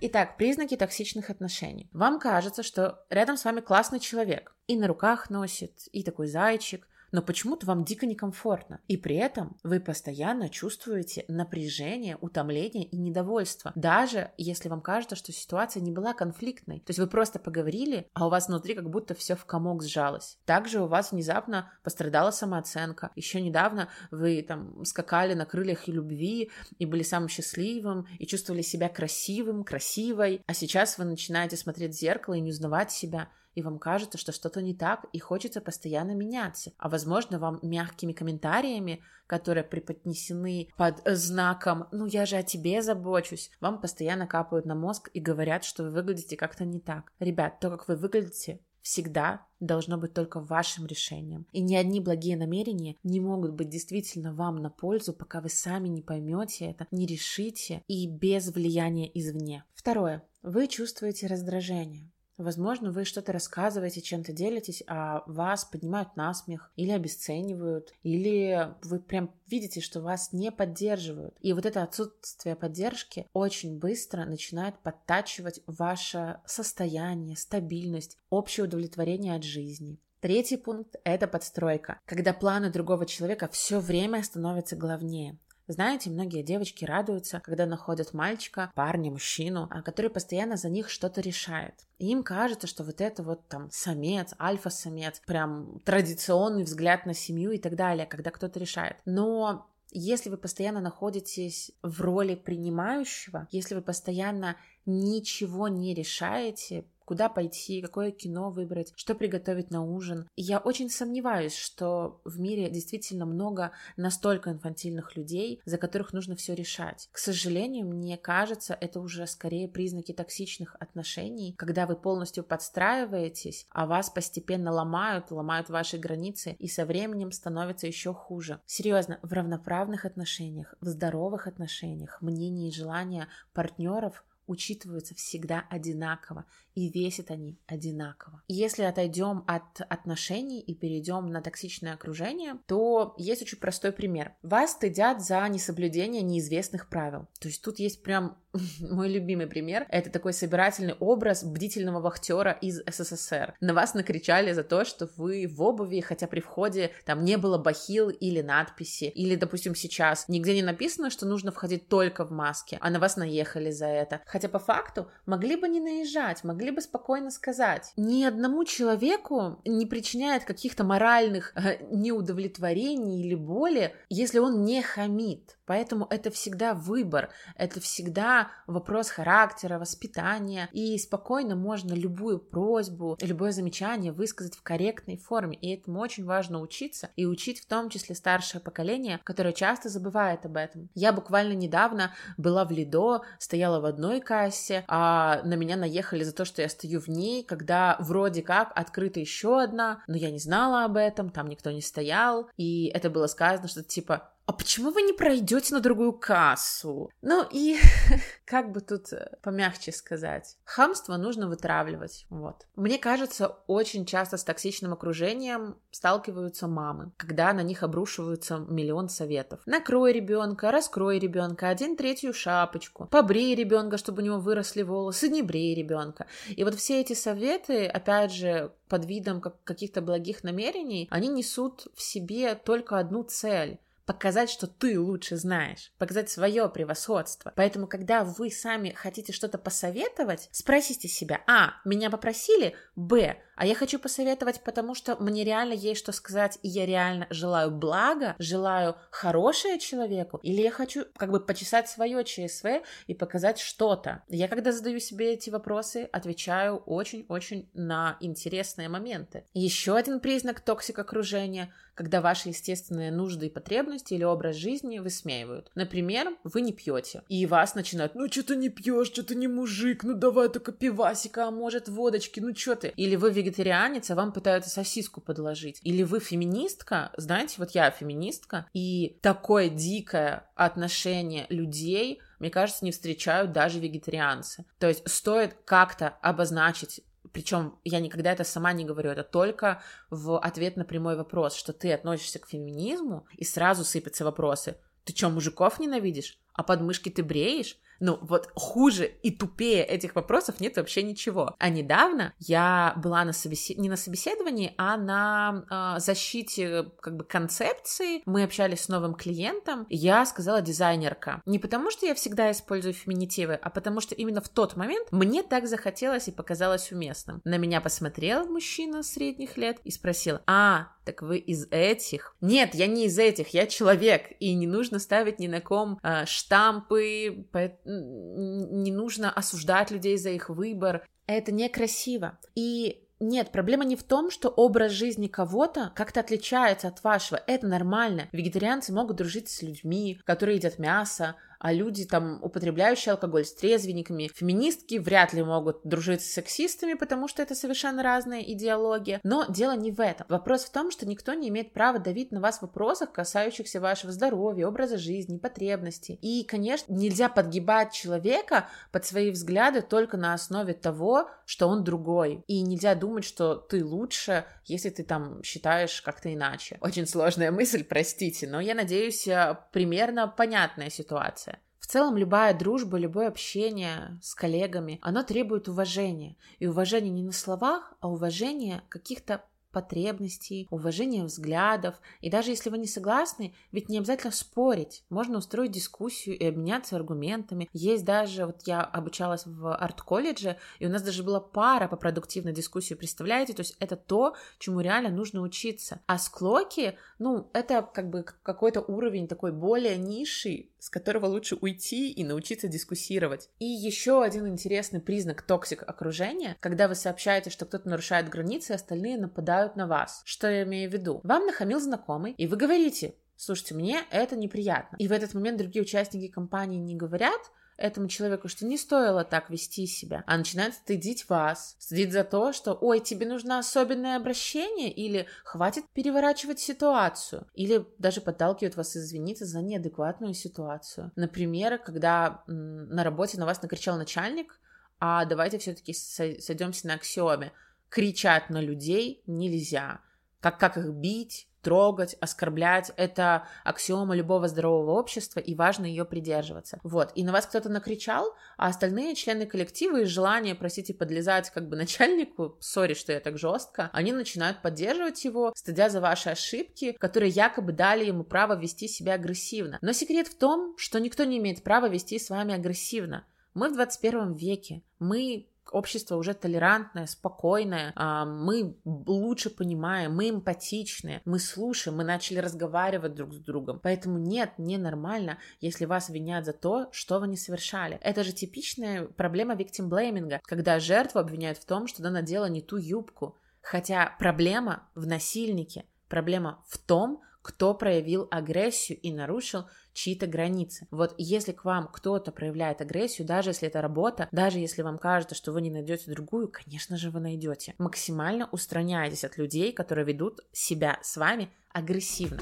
Итак, 0.00 0.36
признаки 0.36 0.76
токсичных 0.76 1.28
отношений. 1.28 1.90
Вам 1.92 2.20
кажется, 2.20 2.62
что 2.62 3.04
рядом 3.10 3.36
с 3.36 3.44
вами 3.44 3.60
классный 3.60 3.98
человек, 3.98 4.54
и 4.68 4.76
на 4.76 4.86
руках 4.86 5.28
носит, 5.28 5.88
и 5.90 6.04
такой 6.04 6.28
зайчик, 6.28 6.86
но 7.12 7.22
почему-то 7.22 7.66
вам 7.66 7.84
дико 7.84 8.06
некомфортно. 8.06 8.80
И 8.88 8.96
при 8.96 9.16
этом 9.16 9.56
вы 9.62 9.80
постоянно 9.80 10.48
чувствуете 10.48 11.24
напряжение, 11.28 12.16
утомление 12.20 12.84
и 12.84 12.96
недовольство, 12.96 13.72
даже 13.74 14.32
если 14.36 14.68
вам 14.68 14.80
кажется, 14.80 15.16
что 15.16 15.32
ситуация 15.32 15.82
не 15.82 15.90
была 15.90 16.14
конфликтной. 16.14 16.80
То 16.80 16.90
есть 16.90 16.98
вы 16.98 17.06
просто 17.06 17.38
поговорили, 17.38 18.08
а 18.14 18.26
у 18.26 18.30
вас 18.30 18.48
внутри 18.48 18.74
как 18.74 18.88
будто 18.90 19.14
все 19.14 19.36
в 19.36 19.44
комок 19.44 19.82
сжалось. 19.82 20.38
Также 20.44 20.80
у 20.80 20.86
вас 20.86 21.12
внезапно 21.12 21.72
пострадала 21.82 22.30
самооценка. 22.30 23.10
Еще 23.16 23.40
недавно 23.40 23.88
вы 24.10 24.42
там 24.42 24.84
скакали 24.84 25.34
на 25.34 25.46
крыльях 25.46 25.88
и 25.88 25.92
любви, 25.92 26.50
и 26.78 26.86
были 26.86 27.02
самым 27.02 27.28
счастливым, 27.28 28.06
и 28.18 28.26
чувствовали 28.26 28.62
себя 28.62 28.88
красивым, 28.88 29.64
красивой, 29.64 30.42
а 30.46 30.54
сейчас 30.54 30.98
вы 30.98 31.04
начинаете 31.04 31.56
смотреть 31.56 31.94
в 31.94 31.98
зеркало 31.98 32.34
и 32.34 32.40
не 32.40 32.50
узнавать 32.50 32.92
себя 32.92 33.28
и 33.54 33.62
вам 33.62 33.78
кажется, 33.78 34.18
что 34.18 34.32
что-то 34.32 34.62
не 34.62 34.74
так, 34.74 35.06
и 35.12 35.18
хочется 35.18 35.60
постоянно 35.60 36.12
меняться. 36.12 36.72
А 36.78 36.88
возможно, 36.88 37.38
вам 37.38 37.58
мягкими 37.62 38.12
комментариями, 38.12 39.02
которые 39.26 39.64
преподнесены 39.64 40.68
под 40.76 41.02
знаком 41.06 41.86
«ну 41.92 42.06
я 42.06 42.26
же 42.26 42.36
о 42.36 42.42
тебе 42.42 42.82
забочусь», 42.82 43.50
вам 43.60 43.80
постоянно 43.80 44.26
капают 44.26 44.66
на 44.66 44.74
мозг 44.74 45.10
и 45.12 45.20
говорят, 45.20 45.64
что 45.64 45.84
вы 45.84 45.90
выглядите 45.90 46.36
как-то 46.36 46.64
не 46.64 46.80
так. 46.80 47.12
Ребят, 47.20 47.60
то, 47.60 47.70
как 47.70 47.88
вы 47.88 47.96
выглядите, 47.96 48.60
всегда 48.82 49.46
должно 49.60 49.98
быть 49.98 50.14
только 50.14 50.40
вашим 50.40 50.86
решением. 50.86 51.46
И 51.52 51.60
ни 51.60 51.74
одни 51.76 52.00
благие 52.00 52.36
намерения 52.36 52.96
не 53.02 53.20
могут 53.20 53.52
быть 53.52 53.68
действительно 53.68 54.34
вам 54.34 54.56
на 54.56 54.70
пользу, 54.70 55.12
пока 55.12 55.40
вы 55.40 55.48
сами 55.48 55.88
не 55.88 56.02
поймете 56.02 56.66
это, 56.66 56.86
не 56.90 57.06
решите 57.06 57.82
и 57.88 58.08
без 58.08 58.48
влияния 58.52 59.10
извне. 59.12 59.64
Второе. 59.74 60.24
Вы 60.42 60.66
чувствуете 60.68 61.26
раздражение. 61.26 62.10
Возможно, 62.40 62.90
вы 62.90 63.04
что-то 63.04 63.32
рассказываете, 63.32 64.00
чем-то 64.00 64.32
делитесь, 64.32 64.82
а 64.86 65.22
вас 65.26 65.66
поднимают 65.66 66.16
на 66.16 66.32
смех 66.32 66.72
или 66.74 66.90
обесценивают, 66.90 67.92
или 68.02 68.74
вы 68.82 68.98
прям 68.98 69.30
видите, 69.46 69.82
что 69.82 70.00
вас 70.00 70.32
не 70.32 70.50
поддерживают. 70.50 71.34
И 71.42 71.52
вот 71.52 71.66
это 71.66 71.82
отсутствие 71.82 72.56
поддержки 72.56 73.26
очень 73.34 73.78
быстро 73.78 74.24
начинает 74.24 74.78
подтачивать 74.78 75.60
ваше 75.66 76.40
состояние, 76.46 77.36
стабильность, 77.36 78.16
общее 78.30 78.64
удовлетворение 78.64 79.34
от 79.34 79.44
жизни. 79.44 79.98
Третий 80.20 80.56
пункт– 80.56 80.96
это 81.04 81.28
подстройка, 81.28 82.00
когда 82.06 82.32
планы 82.32 82.70
другого 82.70 83.04
человека 83.04 83.48
все 83.52 83.80
время 83.80 84.22
становятся 84.22 84.76
главнее. 84.76 85.38
Знаете, 85.70 86.10
многие 86.10 86.42
девочки 86.42 86.84
радуются, 86.84 87.38
когда 87.38 87.64
находят 87.64 88.12
мальчика, 88.12 88.72
парня, 88.74 89.12
мужчину, 89.12 89.68
а, 89.70 89.82
который 89.82 90.10
постоянно 90.10 90.56
за 90.56 90.68
них 90.68 90.90
что-то 90.90 91.20
решает. 91.20 91.74
И 91.98 92.08
им 92.08 92.24
кажется, 92.24 92.66
что 92.66 92.82
вот 92.82 93.00
это 93.00 93.22
вот 93.22 93.46
там 93.46 93.68
самец, 93.70 94.34
альфа-самец, 94.40 95.22
прям 95.24 95.78
традиционный 95.84 96.64
взгляд 96.64 97.06
на 97.06 97.14
семью 97.14 97.52
и 97.52 97.58
так 97.58 97.76
далее, 97.76 98.04
когда 98.06 98.32
кто-то 98.32 98.58
решает. 98.58 98.96
Но 99.04 99.70
если 99.92 100.28
вы 100.28 100.38
постоянно 100.38 100.80
находитесь 100.80 101.70
в 101.82 102.00
роли 102.00 102.34
принимающего, 102.34 103.46
если 103.52 103.76
вы 103.76 103.82
постоянно 103.82 104.56
ничего 104.86 105.68
не 105.68 105.94
решаете, 105.94 106.84
куда 107.10 107.28
пойти, 107.28 107.82
какое 107.82 108.12
кино 108.12 108.50
выбрать, 108.50 108.92
что 108.94 109.16
приготовить 109.16 109.72
на 109.72 109.82
ужин. 109.82 110.28
И 110.36 110.42
я 110.42 110.60
очень 110.60 110.88
сомневаюсь, 110.88 111.56
что 111.56 112.20
в 112.24 112.38
мире 112.38 112.70
действительно 112.70 113.26
много 113.26 113.72
настолько 113.96 114.52
инфантильных 114.52 115.16
людей, 115.16 115.60
за 115.64 115.76
которых 115.76 116.12
нужно 116.12 116.36
все 116.36 116.54
решать. 116.54 117.08
К 117.10 117.18
сожалению, 117.18 117.88
мне 117.88 118.16
кажется, 118.16 118.78
это 118.80 119.00
уже 119.00 119.26
скорее 119.26 119.66
признаки 119.66 120.12
токсичных 120.12 120.76
отношений, 120.78 121.52
когда 121.58 121.84
вы 121.84 121.96
полностью 121.96 122.44
подстраиваетесь, 122.44 123.66
а 123.70 123.86
вас 123.86 124.08
постепенно 124.08 124.70
ломают, 124.70 125.32
ломают 125.32 125.68
ваши 125.68 125.98
границы, 125.98 126.54
и 126.60 126.68
со 126.68 126.86
временем 126.86 127.32
становится 127.32 127.88
еще 127.88 128.14
хуже. 128.14 128.60
Серьезно, 128.66 129.18
в 129.22 129.32
равноправных 129.32 130.04
отношениях, 130.04 130.76
в 130.80 130.86
здоровых 130.86 131.48
отношениях, 131.48 132.22
мнения 132.22 132.68
и 132.68 132.72
желания 132.72 133.26
партнеров 133.52 134.24
учитываются 134.50 135.14
всегда 135.14 135.64
одинаково, 135.70 136.44
и 136.74 136.88
весят 136.88 137.30
они 137.30 137.58
одинаково. 137.66 138.42
Если 138.48 138.82
отойдем 138.82 139.44
от 139.46 139.80
отношений 139.88 140.60
и 140.60 140.74
перейдем 140.74 141.26
на 141.30 141.42
токсичное 141.42 141.94
окружение, 141.94 142.56
то 142.66 143.14
есть 143.18 143.42
очень 143.42 143.58
простой 143.58 143.92
пример. 143.92 144.32
Вас 144.42 144.72
стыдят 144.72 145.22
за 145.22 145.46
несоблюдение 145.48 146.22
неизвестных 146.22 146.88
правил. 146.88 147.28
То 147.40 147.48
есть 147.48 147.62
тут 147.62 147.78
есть 147.78 148.02
прям 148.02 148.36
мой 148.80 149.08
любимый 149.08 149.46
пример. 149.46 149.86
Это 149.88 150.10
такой 150.10 150.32
собирательный 150.32 150.94
образ 150.94 151.44
бдительного 151.44 152.00
вахтера 152.00 152.52
из 152.52 152.80
СССР. 152.86 153.54
На 153.60 153.74
вас 153.74 153.94
накричали 153.94 154.52
за 154.52 154.64
то, 154.64 154.84
что 154.84 155.08
вы 155.16 155.46
в 155.46 155.62
обуви, 155.62 156.00
хотя 156.00 156.26
при 156.26 156.40
входе 156.40 156.90
там 157.04 157.24
не 157.24 157.36
было 157.36 157.58
бахил 157.58 158.08
или 158.08 158.40
надписи. 158.40 159.04
Или, 159.04 159.36
допустим, 159.36 159.74
сейчас 159.74 160.28
нигде 160.28 160.54
не 160.54 160.62
написано, 160.62 161.10
что 161.10 161.26
нужно 161.26 161.52
входить 161.52 161.88
только 161.88 162.24
в 162.24 162.30
маске, 162.30 162.78
а 162.80 162.90
на 162.90 162.98
вас 162.98 163.16
наехали 163.16 163.70
за 163.70 163.86
это. 163.86 164.20
Хотя 164.26 164.48
по 164.48 164.58
факту 164.58 165.10
могли 165.26 165.56
бы 165.56 165.68
не 165.68 165.80
наезжать, 165.80 166.44
могли 166.44 166.59
бы 166.68 166.82
спокойно 166.82 167.30
сказать. 167.30 167.94
Ни 167.96 168.24
одному 168.24 168.66
человеку 168.66 169.62
не 169.64 169.86
причиняет 169.86 170.44
каких-то 170.44 170.84
моральных 170.84 171.54
э, 171.56 171.78
неудовлетворений 171.90 173.24
или 173.24 173.34
боли, 173.34 173.94
если 174.10 174.38
он 174.38 174.64
не 174.64 174.82
хамит. 174.82 175.56
Поэтому 175.70 176.04
это 176.10 176.32
всегда 176.32 176.74
выбор, 176.74 177.30
это 177.54 177.78
всегда 177.78 178.48
вопрос 178.66 179.08
характера, 179.08 179.78
воспитания, 179.78 180.68
и 180.72 180.98
спокойно 180.98 181.54
можно 181.54 181.94
любую 181.94 182.40
просьбу, 182.40 183.16
любое 183.20 183.52
замечание 183.52 184.10
высказать 184.10 184.56
в 184.56 184.64
корректной 184.64 185.16
форме, 185.16 185.56
и 185.56 185.72
этому 185.72 186.00
очень 186.00 186.24
важно 186.24 186.60
учиться, 186.60 187.10
и 187.14 187.24
учить 187.24 187.60
в 187.60 187.68
том 187.68 187.88
числе 187.88 188.16
старшее 188.16 188.60
поколение, 188.60 189.20
которое 189.22 189.52
часто 189.52 189.88
забывает 189.88 190.44
об 190.44 190.56
этом. 190.56 190.90
Я 190.96 191.12
буквально 191.12 191.52
недавно 191.52 192.16
была 192.36 192.64
в 192.64 192.72
Лидо, 192.72 193.20
стояла 193.38 193.78
в 193.78 193.84
одной 193.84 194.20
кассе, 194.20 194.84
а 194.88 195.40
на 195.44 195.54
меня 195.54 195.76
наехали 195.76 196.24
за 196.24 196.34
то, 196.34 196.44
что 196.44 196.49
я 196.58 196.68
стою 196.68 197.00
в 197.00 197.08
ней, 197.08 197.42
когда 197.42 197.96
вроде 198.00 198.42
как 198.42 198.72
открыта 198.74 199.20
еще 199.20 199.60
одна, 199.60 200.02
но 200.06 200.16
я 200.16 200.30
не 200.30 200.38
знала 200.38 200.84
об 200.84 200.96
этом, 200.96 201.30
там 201.30 201.48
никто 201.48 201.70
не 201.70 201.82
стоял, 201.82 202.48
и 202.56 202.86
это 202.86 203.10
было 203.10 203.26
сказано, 203.26 203.68
что 203.68 203.82
типа 203.82 204.30
а 204.50 204.52
почему 204.52 204.90
вы 204.90 205.02
не 205.02 205.12
пройдете 205.12 205.72
на 205.72 205.80
другую 205.80 206.12
кассу? 206.12 207.08
Ну 207.22 207.46
и 207.52 207.78
как 208.44 208.72
бы 208.72 208.80
тут 208.80 209.12
э, 209.12 209.36
помягче 209.42 209.92
сказать, 209.92 210.56
хамство 210.64 211.16
нужно 211.16 211.46
вытравливать, 211.46 212.26
вот. 212.30 212.66
Мне 212.74 212.98
кажется, 212.98 213.58
очень 213.68 214.04
часто 214.04 214.36
с 214.36 214.42
токсичным 214.42 214.92
окружением 214.92 215.76
сталкиваются 215.92 216.66
мамы, 216.66 217.12
когда 217.16 217.52
на 217.52 217.60
них 217.60 217.84
обрушиваются 217.84 218.58
миллион 218.68 219.08
советов. 219.08 219.60
Накрой 219.66 220.12
ребенка, 220.12 220.72
раскрой 220.72 221.20
ребенка, 221.20 221.68
один 221.68 221.96
третью 221.96 222.34
шапочку, 222.34 223.06
побрей 223.06 223.54
ребенка, 223.54 223.98
чтобы 223.98 224.20
у 224.20 224.24
него 224.24 224.40
выросли 224.40 224.82
волосы, 224.82 225.28
не 225.28 225.42
брей 225.42 225.76
ребенка. 225.76 226.26
И 226.48 226.64
вот 226.64 226.74
все 226.74 227.00
эти 227.00 227.12
советы, 227.12 227.86
опять 227.86 228.32
же, 228.32 228.72
под 228.88 229.04
видом 229.04 229.40
каких-то 229.40 230.02
благих 230.02 230.42
намерений, 230.42 231.06
они 231.12 231.28
несут 231.28 231.86
в 231.94 232.02
себе 232.02 232.56
только 232.56 232.98
одну 232.98 233.22
цель 233.22 233.78
показать, 234.10 234.50
что 234.50 234.66
ты 234.66 234.98
лучше 234.98 235.36
знаешь, 235.36 235.92
показать 235.96 236.28
свое 236.28 236.68
превосходство. 236.68 237.52
Поэтому, 237.54 237.86
когда 237.86 238.24
вы 238.24 238.50
сами 238.50 238.90
хотите 238.90 239.32
что-то 239.32 239.56
посоветовать, 239.56 240.48
спросите 240.50 241.06
себя, 241.06 241.40
а, 241.46 241.74
меня 241.84 242.10
попросили, 242.10 242.74
б, 242.96 243.36
а 243.54 243.66
я 243.66 243.74
хочу 243.76 244.00
посоветовать, 244.00 244.64
потому 244.64 244.96
что 244.96 245.14
мне 245.22 245.44
реально 245.44 245.74
есть 245.74 246.00
что 246.00 246.10
сказать, 246.10 246.58
и 246.62 246.68
я 246.68 246.86
реально 246.86 247.28
желаю 247.30 247.70
блага, 247.70 248.34
желаю 248.40 248.96
хорошее 249.12 249.78
человеку, 249.78 250.38
или 250.38 250.60
я 250.60 250.72
хочу 250.72 251.04
как 251.16 251.30
бы 251.30 251.38
почесать 251.38 251.88
свое 251.88 252.24
ЧСВ 252.24 252.82
и 253.06 253.14
показать 253.14 253.60
что-то. 253.60 254.24
Я 254.28 254.48
когда 254.48 254.72
задаю 254.72 254.98
себе 254.98 255.34
эти 255.34 255.50
вопросы, 255.50 256.08
отвечаю 256.10 256.78
очень-очень 256.78 257.70
на 257.74 258.16
интересные 258.20 258.88
моменты. 258.88 259.44
Еще 259.52 259.94
один 259.94 260.18
признак 260.18 260.60
toxic 260.60 260.98
окружения– 260.98 261.72
когда 262.00 262.22
ваши 262.22 262.48
естественные 262.48 263.12
нужды 263.12 263.48
и 263.48 263.50
потребности 263.50 264.14
или 264.14 264.24
образ 264.24 264.56
жизни 264.56 265.00
высмеивают. 265.00 265.70
Например, 265.74 266.28
вы 266.44 266.62
не 266.62 266.72
пьете, 266.72 267.24
и 267.28 267.44
вас 267.44 267.74
начинают, 267.74 268.14
ну 268.14 268.26
что 268.32 268.42
ты 268.42 268.56
не 268.56 268.70
пьешь, 268.70 269.08
что 269.08 269.22
ты 269.22 269.34
не 269.34 269.48
мужик, 269.48 270.02
ну 270.02 270.14
давай 270.14 270.48
только 270.48 270.72
пивасика, 270.72 271.48
а 271.48 271.50
может 271.50 271.90
водочки, 271.90 272.40
ну 272.40 272.56
что 272.56 272.74
ты. 272.74 272.94
Или 272.96 273.16
вы 273.16 273.30
вегетарианец, 273.30 274.10
а 274.10 274.14
вам 274.14 274.32
пытаются 274.32 274.70
сосиску 274.70 275.20
подложить. 275.20 275.78
Или 275.82 276.02
вы 276.02 276.20
феминистка, 276.20 277.12
знаете, 277.18 277.56
вот 277.58 277.72
я 277.72 277.90
феминистка, 277.90 278.66
и 278.72 279.18
такое 279.20 279.68
дикое 279.68 280.48
отношение 280.54 281.44
людей 281.50 282.22
мне 282.40 282.48
кажется, 282.48 282.86
не 282.86 282.90
встречают 282.90 283.52
даже 283.52 283.78
вегетарианцы. 283.78 284.64
То 284.78 284.88
есть 284.88 285.06
стоит 285.08 285.58
как-то 285.66 286.08
обозначить 286.22 287.02
причем 287.32 287.78
я 287.84 288.00
никогда 288.00 288.32
это 288.32 288.44
сама 288.44 288.72
не 288.72 288.84
говорю, 288.84 289.10
это 289.10 289.22
только 289.22 289.82
в 290.10 290.38
ответ 290.38 290.76
на 290.76 290.84
прямой 290.84 291.16
вопрос, 291.16 291.54
что 291.54 291.72
ты 291.72 291.92
относишься 291.92 292.38
к 292.38 292.48
феминизму, 292.48 293.26
и 293.36 293.44
сразу 293.44 293.84
сыпятся 293.84 294.24
вопросы. 294.24 294.76
Ты 295.04 295.16
что, 295.16 295.28
мужиков 295.28 295.78
ненавидишь? 295.78 296.38
А 296.60 296.62
подмышки 296.62 297.08
ты 297.08 297.22
бреешь? 297.22 297.78
Ну, 298.00 298.18
вот 298.22 298.50
хуже 298.54 299.06
и 299.22 299.30
тупее 299.30 299.84
этих 299.84 300.14
вопросов 300.14 300.58
нет 300.58 300.76
вообще 300.76 301.02
ничего. 301.02 301.54
А 301.58 301.68
недавно 301.68 302.34
я 302.38 302.94
была 302.96 303.24
на 303.24 303.32
собесед... 303.32 303.78
не 303.78 303.88
на 303.88 303.96
собеседовании, 303.96 304.74
а 304.78 304.96
на 304.96 305.96
э, 305.96 306.00
защите 306.00 306.90
как 307.00 307.16
бы 307.16 307.24
концепции. 307.24 308.22
Мы 308.24 308.42
общались 308.42 308.80
с 308.80 308.88
новым 308.88 309.14
клиентом. 309.14 309.86
Я 309.90 310.24
сказала 310.24 310.62
дизайнерка. 310.62 311.42
Не 311.44 311.58
потому, 311.58 311.90
что 311.90 312.06
я 312.06 312.14
всегда 312.14 312.50
использую 312.50 312.94
феминитивы, 312.94 313.54
а 313.54 313.68
потому 313.68 314.00
что 314.00 314.14
именно 314.14 314.40
в 314.40 314.48
тот 314.48 314.76
момент 314.76 315.08
мне 315.12 315.42
так 315.42 315.66
захотелось 315.66 316.28
и 316.28 316.32
показалось 316.32 316.92
уместным. 316.92 317.42
На 317.44 317.58
меня 317.58 317.82
посмотрел 317.82 318.46
мужчина 318.46 319.02
средних 319.02 319.58
лет 319.58 319.78
и 319.84 319.90
спросил, 319.90 320.38
а, 320.46 320.88
так 321.04 321.22
вы 321.22 321.38
из 321.38 321.66
этих? 321.70 322.34
Нет, 322.40 322.74
я 322.74 322.86
не 322.86 323.06
из 323.06 323.18
этих, 323.18 323.48
я 323.48 323.66
человек, 323.66 324.32
и 324.38 324.54
не 324.54 324.66
нужно 324.66 324.98
ставить 324.98 325.38
ни 325.38 325.48
на 325.48 325.60
ком 325.60 325.98
э, 326.02 326.24
штампы, 326.50 327.46
не 327.84 328.90
нужно 328.90 329.30
осуждать 329.30 329.92
людей 329.92 330.18
за 330.18 330.30
их 330.30 330.48
выбор. 330.50 331.06
Это 331.26 331.52
некрасиво. 331.52 332.38
И 332.56 333.06
нет, 333.20 333.52
проблема 333.52 333.84
не 333.84 333.94
в 333.94 334.02
том, 334.02 334.30
что 334.30 334.48
образ 334.48 334.90
жизни 334.92 335.28
кого-то 335.28 335.92
как-то 335.94 336.20
отличается 336.20 336.88
от 336.88 337.04
вашего. 337.04 337.40
Это 337.46 337.68
нормально. 337.68 338.28
Вегетарианцы 338.32 338.92
могут 338.92 339.16
дружить 339.18 339.48
с 339.48 339.62
людьми, 339.62 340.20
которые 340.24 340.56
едят 340.56 340.78
мясо, 340.78 341.36
а 341.60 341.74
люди, 341.74 342.06
там, 342.06 342.38
употребляющие 342.42 343.12
алкоголь 343.12 343.44
с 343.44 343.52
трезвенниками, 343.52 344.30
феминистки 344.34 344.96
вряд 344.96 345.34
ли 345.34 345.42
могут 345.42 345.80
дружить 345.84 346.22
с 346.22 346.32
сексистами, 346.32 346.94
потому 346.94 347.28
что 347.28 347.42
это 347.42 347.54
совершенно 347.54 348.02
разная 348.02 348.40
идеология. 348.40 349.20
Но 349.24 349.44
дело 349.46 349.76
не 349.76 349.92
в 349.92 350.00
этом. 350.00 350.26
Вопрос 350.30 350.64
в 350.64 350.72
том, 350.72 350.90
что 350.90 351.06
никто 351.06 351.34
не 351.34 351.50
имеет 351.50 351.74
права 351.74 351.98
давить 351.98 352.32
на 352.32 352.40
вас 352.40 352.58
в 352.58 352.62
вопросах, 352.62 353.12
касающихся 353.12 353.78
вашего 353.78 354.10
здоровья, 354.10 354.66
образа 354.66 354.96
жизни, 354.96 355.36
потребностей. 355.36 356.18
И, 356.22 356.44
конечно, 356.44 356.94
нельзя 356.94 357.28
подгибать 357.28 357.92
человека 357.92 358.68
под 358.90 359.04
свои 359.04 359.30
взгляды 359.30 359.82
только 359.82 360.16
на 360.16 360.32
основе 360.32 360.72
того, 360.72 361.28
что 361.44 361.68
он 361.68 361.84
другой. 361.84 362.42
И 362.46 362.62
нельзя 362.62 362.94
думать, 362.94 363.24
что 363.24 363.56
ты 363.56 363.84
лучше, 363.84 364.46
если 364.64 364.88
ты 364.88 365.04
там 365.04 365.42
считаешь 365.42 366.00
как-то 366.00 366.32
иначе. 366.32 366.78
Очень 366.80 367.06
сложная 367.06 367.50
мысль, 367.50 367.84
простите, 367.84 368.48
но 368.48 368.60
я 368.60 368.74
надеюсь, 368.74 369.28
э, 369.28 369.58
примерно 369.72 370.26
понятная 370.26 370.88
ситуация 370.88 371.49
целом 371.90 372.16
любая 372.16 372.56
дружба, 372.56 372.98
любое 372.98 373.26
общение 373.26 374.18
с 374.22 374.34
коллегами, 374.34 375.00
оно 375.02 375.24
требует 375.24 375.68
уважения. 375.68 376.36
И 376.60 376.66
уважения 376.68 377.10
не 377.10 377.24
на 377.24 377.32
словах, 377.32 377.94
а 378.00 378.08
уважения 378.08 378.84
каких-то 378.88 379.42
потребностей, 379.70 380.66
уважения 380.70 381.24
взглядов. 381.24 382.00
И 382.20 382.30
даже 382.30 382.50
если 382.50 382.70
вы 382.70 382.78
не 382.78 382.86
согласны, 382.86 383.54
ведь 383.72 383.88
не 383.88 383.98
обязательно 383.98 384.32
спорить. 384.32 385.04
Можно 385.10 385.38
устроить 385.38 385.72
дискуссию 385.72 386.38
и 386.38 386.46
обменяться 386.46 386.96
аргументами. 386.96 387.68
Есть 387.72 388.04
даже, 388.04 388.46
вот 388.46 388.62
я 388.66 388.82
обучалась 388.82 389.46
в 389.46 389.74
арт-колледже, 389.74 390.56
и 390.78 390.86
у 390.86 390.90
нас 390.90 391.02
даже 391.02 391.22
была 391.22 391.40
пара 391.40 391.88
по 391.88 391.96
продуктивной 391.96 392.52
дискуссии, 392.52 392.94
представляете? 392.94 393.52
То 393.52 393.60
есть 393.60 393.76
это 393.80 393.96
то, 393.96 394.34
чему 394.58 394.80
реально 394.80 395.10
нужно 395.10 395.40
учиться. 395.42 396.00
А 396.06 396.18
склоки, 396.18 396.96
ну, 397.18 397.50
это 397.52 397.82
как 397.82 398.10
бы 398.10 398.24
какой-то 398.42 398.80
уровень 398.80 399.28
такой 399.28 399.52
более 399.52 399.96
низший, 399.96 400.72
с 400.78 400.88
которого 400.88 401.26
лучше 401.26 401.56
уйти 401.60 402.10
и 402.10 402.24
научиться 402.24 402.68
дискуссировать. 402.68 403.50
И 403.58 403.66
еще 403.66 404.22
один 404.22 404.46
интересный 404.46 405.00
признак 405.00 405.42
toxic 405.42 405.82
окружения, 405.86 406.56
когда 406.60 406.88
вы 406.88 406.94
сообщаете, 406.94 407.50
что 407.50 407.66
кто-то 407.66 407.88
нарушает 407.88 408.28
границы, 408.28 408.72
остальные 408.72 409.18
нападают 409.18 409.59
на 409.76 409.86
вас. 409.86 410.22
Что 410.24 410.48
я 410.48 410.62
имею 410.62 410.90
в 410.90 410.92
виду? 410.92 411.20
Вам 411.24 411.46
нахамил 411.46 411.80
знакомый, 411.80 412.32
и 412.32 412.46
вы 412.46 412.56
говорите, 412.56 413.14
слушайте, 413.36 413.74
мне 413.74 414.02
это 414.10 414.36
неприятно. 414.36 414.96
И 414.98 415.08
в 415.08 415.12
этот 415.12 415.34
момент 415.34 415.58
другие 415.58 415.82
участники 415.82 416.28
компании 416.28 416.78
не 416.78 416.96
говорят, 416.96 417.40
этому 417.80 418.08
человеку, 418.08 418.46
что 418.48 418.66
не 418.66 418.76
стоило 418.76 419.24
так 419.24 419.50
вести 419.50 419.86
себя, 419.86 420.22
а 420.26 420.36
начинает 420.36 420.74
стыдить 420.74 421.28
вас, 421.28 421.76
стыдить 421.78 422.12
за 422.12 422.24
то, 422.24 422.52
что 422.52 422.74
«Ой, 422.74 423.00
тебе 423.00 423.26
нужно 423.26 423.58
особенное 423.58 424.16
обращение» 424.16 424.92
или 424.92 425.26
«Хватит 425.44 425.84
переворачивать 425.94 426.60
ситуацию» 426.60 427.46
или 427.54 427.86
даже 427.98 428.20
подталкивает 428.20 428.76
вас 428.76 428.96
извиниться 428.96 429.46
за 429.46 429.62
неадекватную 429.62 430.34
ситуацию. 430.34 431.10
Например, 431.16 431.78
когда 431.78 432.42
на 432.46 433.02
работе 433.02 433.38
на 433.38 433.46
вас 433.46 433.62
накричал 433.62 433.96
начальник, 433.96 434.60
а 435.00 435.24
давайте 435.24 435.58
все-таки 435.58 435.94
сойдемся 435.94 436.86
на 436.86 436.94
аксиоме. 436.94 437.52
Кричать 437.90 438.48
на 438.50 438.60
людей 438.60 439.22
нельзя. 439.26 440.00
Как, 440.40 440.58
как 440.58 440.78
их 440.78 440.88
бить, 440.90 441.50
трогать, 441.62 442.16
оскорблять. 442.20 442.92
Это 442.96 443.46
аксиома 443.64 444.14
любого 444.14 444.48
здорового 444.48 444.92
общества, 444.92 445.40
и 445.40 445.54
важно 445.54 445.86
ее 445.86 446.04
придерживаться. 446.04 446.78
Вот. 446.82 447.12
И 447.14 447.24
на 447.24 447.32
вас 447.32 447.46
кто-то 447.46 447.68
накричал, 447.68 448.34
а 448.56 448.68
остальные 448.68 449.14
члены 449.14 449.46
коллектива 449.46 450.00
из 450.02 450.08
желания, 450.08 450.54
простите, 450.54 450.94
подлезать 450.94 451.50
как 451.50 451.68
бы 451.68 451.76
начальнику, 451.76 452.56
сори, 452.60 452.94
что 452.94 453.12
я 453.12 453.20
так 453.20 453.38
жестко, 453.38 453.90
они 453.92 454.12
начинают 454.12 454.62
поддерживать 454.62 455.24
его, 455.24 455.52
стыдя 455.54 455.88
за 455.88 456.00
ваши 456.00 456.30
ошибки, 456.30 456.92
которые 456.92 457.30
якобы 457.30 457.72
дали 457.72 458.04
ему 458.04 458.24
право 458.24 458.58
вести 458.58 458.88
себя 458.88 459.14
агрессивно. 459.14 459.78
Но 459.82 459.92
секрет 459.92 460.28
в 460.28 460.36
том, 460.36 460.74
что 460.76 460.98
никто 461.00 461.24
не 461.24 461.38
имеет 461.38 461.62
права 461.62 461.88
вести 461.88 462.18
с 462.18 462.30
вами 462.30 462.54
агрессивно. 462.54 463.26
Мы 463.52 463.68
в 463.68 463.74
21 463.74 464.34
веке, 464.34 464.82
мы 465.00 465.49
общество 465.70 466.16
уже 466.16 466.34
толерантное, 466.34 467.06
спокойное, 467.06 467.92
а, 467.94 468.24
мы 468.24 468.76
лучше 468.84 469.50
понимаем, 469.50 470.14
мы 470.14 470.30
эмпатичные, 470.30 471.22
мы 471.24 471.38
слушаем, 471.38 471.96
мы 471.96 472.04
начали 472.04 472.38
разговаривать 472.38 473.14
друг 473.14 473.34
с 473.34 473.38
другом. 473.38 473.80
Поэтому 473.82 474.18
нет, 474.18 474.52
не 474.58 474.78
нормально, 474.78 475.38
если 475.60 475.84
вас 475.84 476.08
винят 476.08 476.44
за 476.44 476.52
то, 476.52 476.88
что 476.92 477.20
вы 477.20 477.28
не 477.28 477.36
совершали. 477.36 477.98
Это 478.02 478.24
же 478.24 478.32
типичная 478.32 479.06
проблема 479.06 479.54
виктимблейминга, 479.54 480.40
когда 480.44 480.78
жертву 480.80 481.20
обвиняют 481.20 481.58
в 481.58 481.66
том, 481.66 481.86
что 481.86 482.02
она 482.02 482.10
надела 482.10 482.46
не 482.46 482.62
ту 482.62 482.76
юбку. 482.76 483.36
Хотя 483.62 484.16
проблема 484.18 484.88
в 484.94 485.06
насильнике, 485.06 485.84
проблема 486.08 486.64
в 486.68 486.78
том, 486.78 487.22
кто 487.42 487.74
проявил 487.74 488.28
агрессию 488.30 488.98
и 489.00 489.12
нарушил 489.12 489.64
чьи-то 489.92 490.26
границы. 490.26 490.86
Вот 490.90 491.14
если 491.18 491.52
к 491.52 491.64
вам 491.64 491.88
кто-то 491.92 492.32
проявляет 492.32 492.80
агрессию, 492.80 493.26
даже 493.26 493.50
если 493.50 493.68
это 493.68 493.80
работа, 493.82 494.28
даже 494.32 494.58
если 494.58 494.82
вам 494.82 494.98
кажется, 494.98 495.34
что 495.34 495.52
вы 495.52 495.62
не 495.62 495.70
найдете 495.70 496.10
другую, 496.10 496.48
конечно 496.48 496.96
же 496.96 497.10
вы 497.10 497.20
найдете. 497.20 497.74
Максимально 497.78 498.48
устраняйтесь 498.52 499.24
от 499.24 499.36
людей, 499.36 499.72
которые 499.72 500.06
ведут 500.06 500.40
себя 500.52 500.98
с 501.02 501.16
вами 501.16 501.50
агрессивно. 501.72 502.40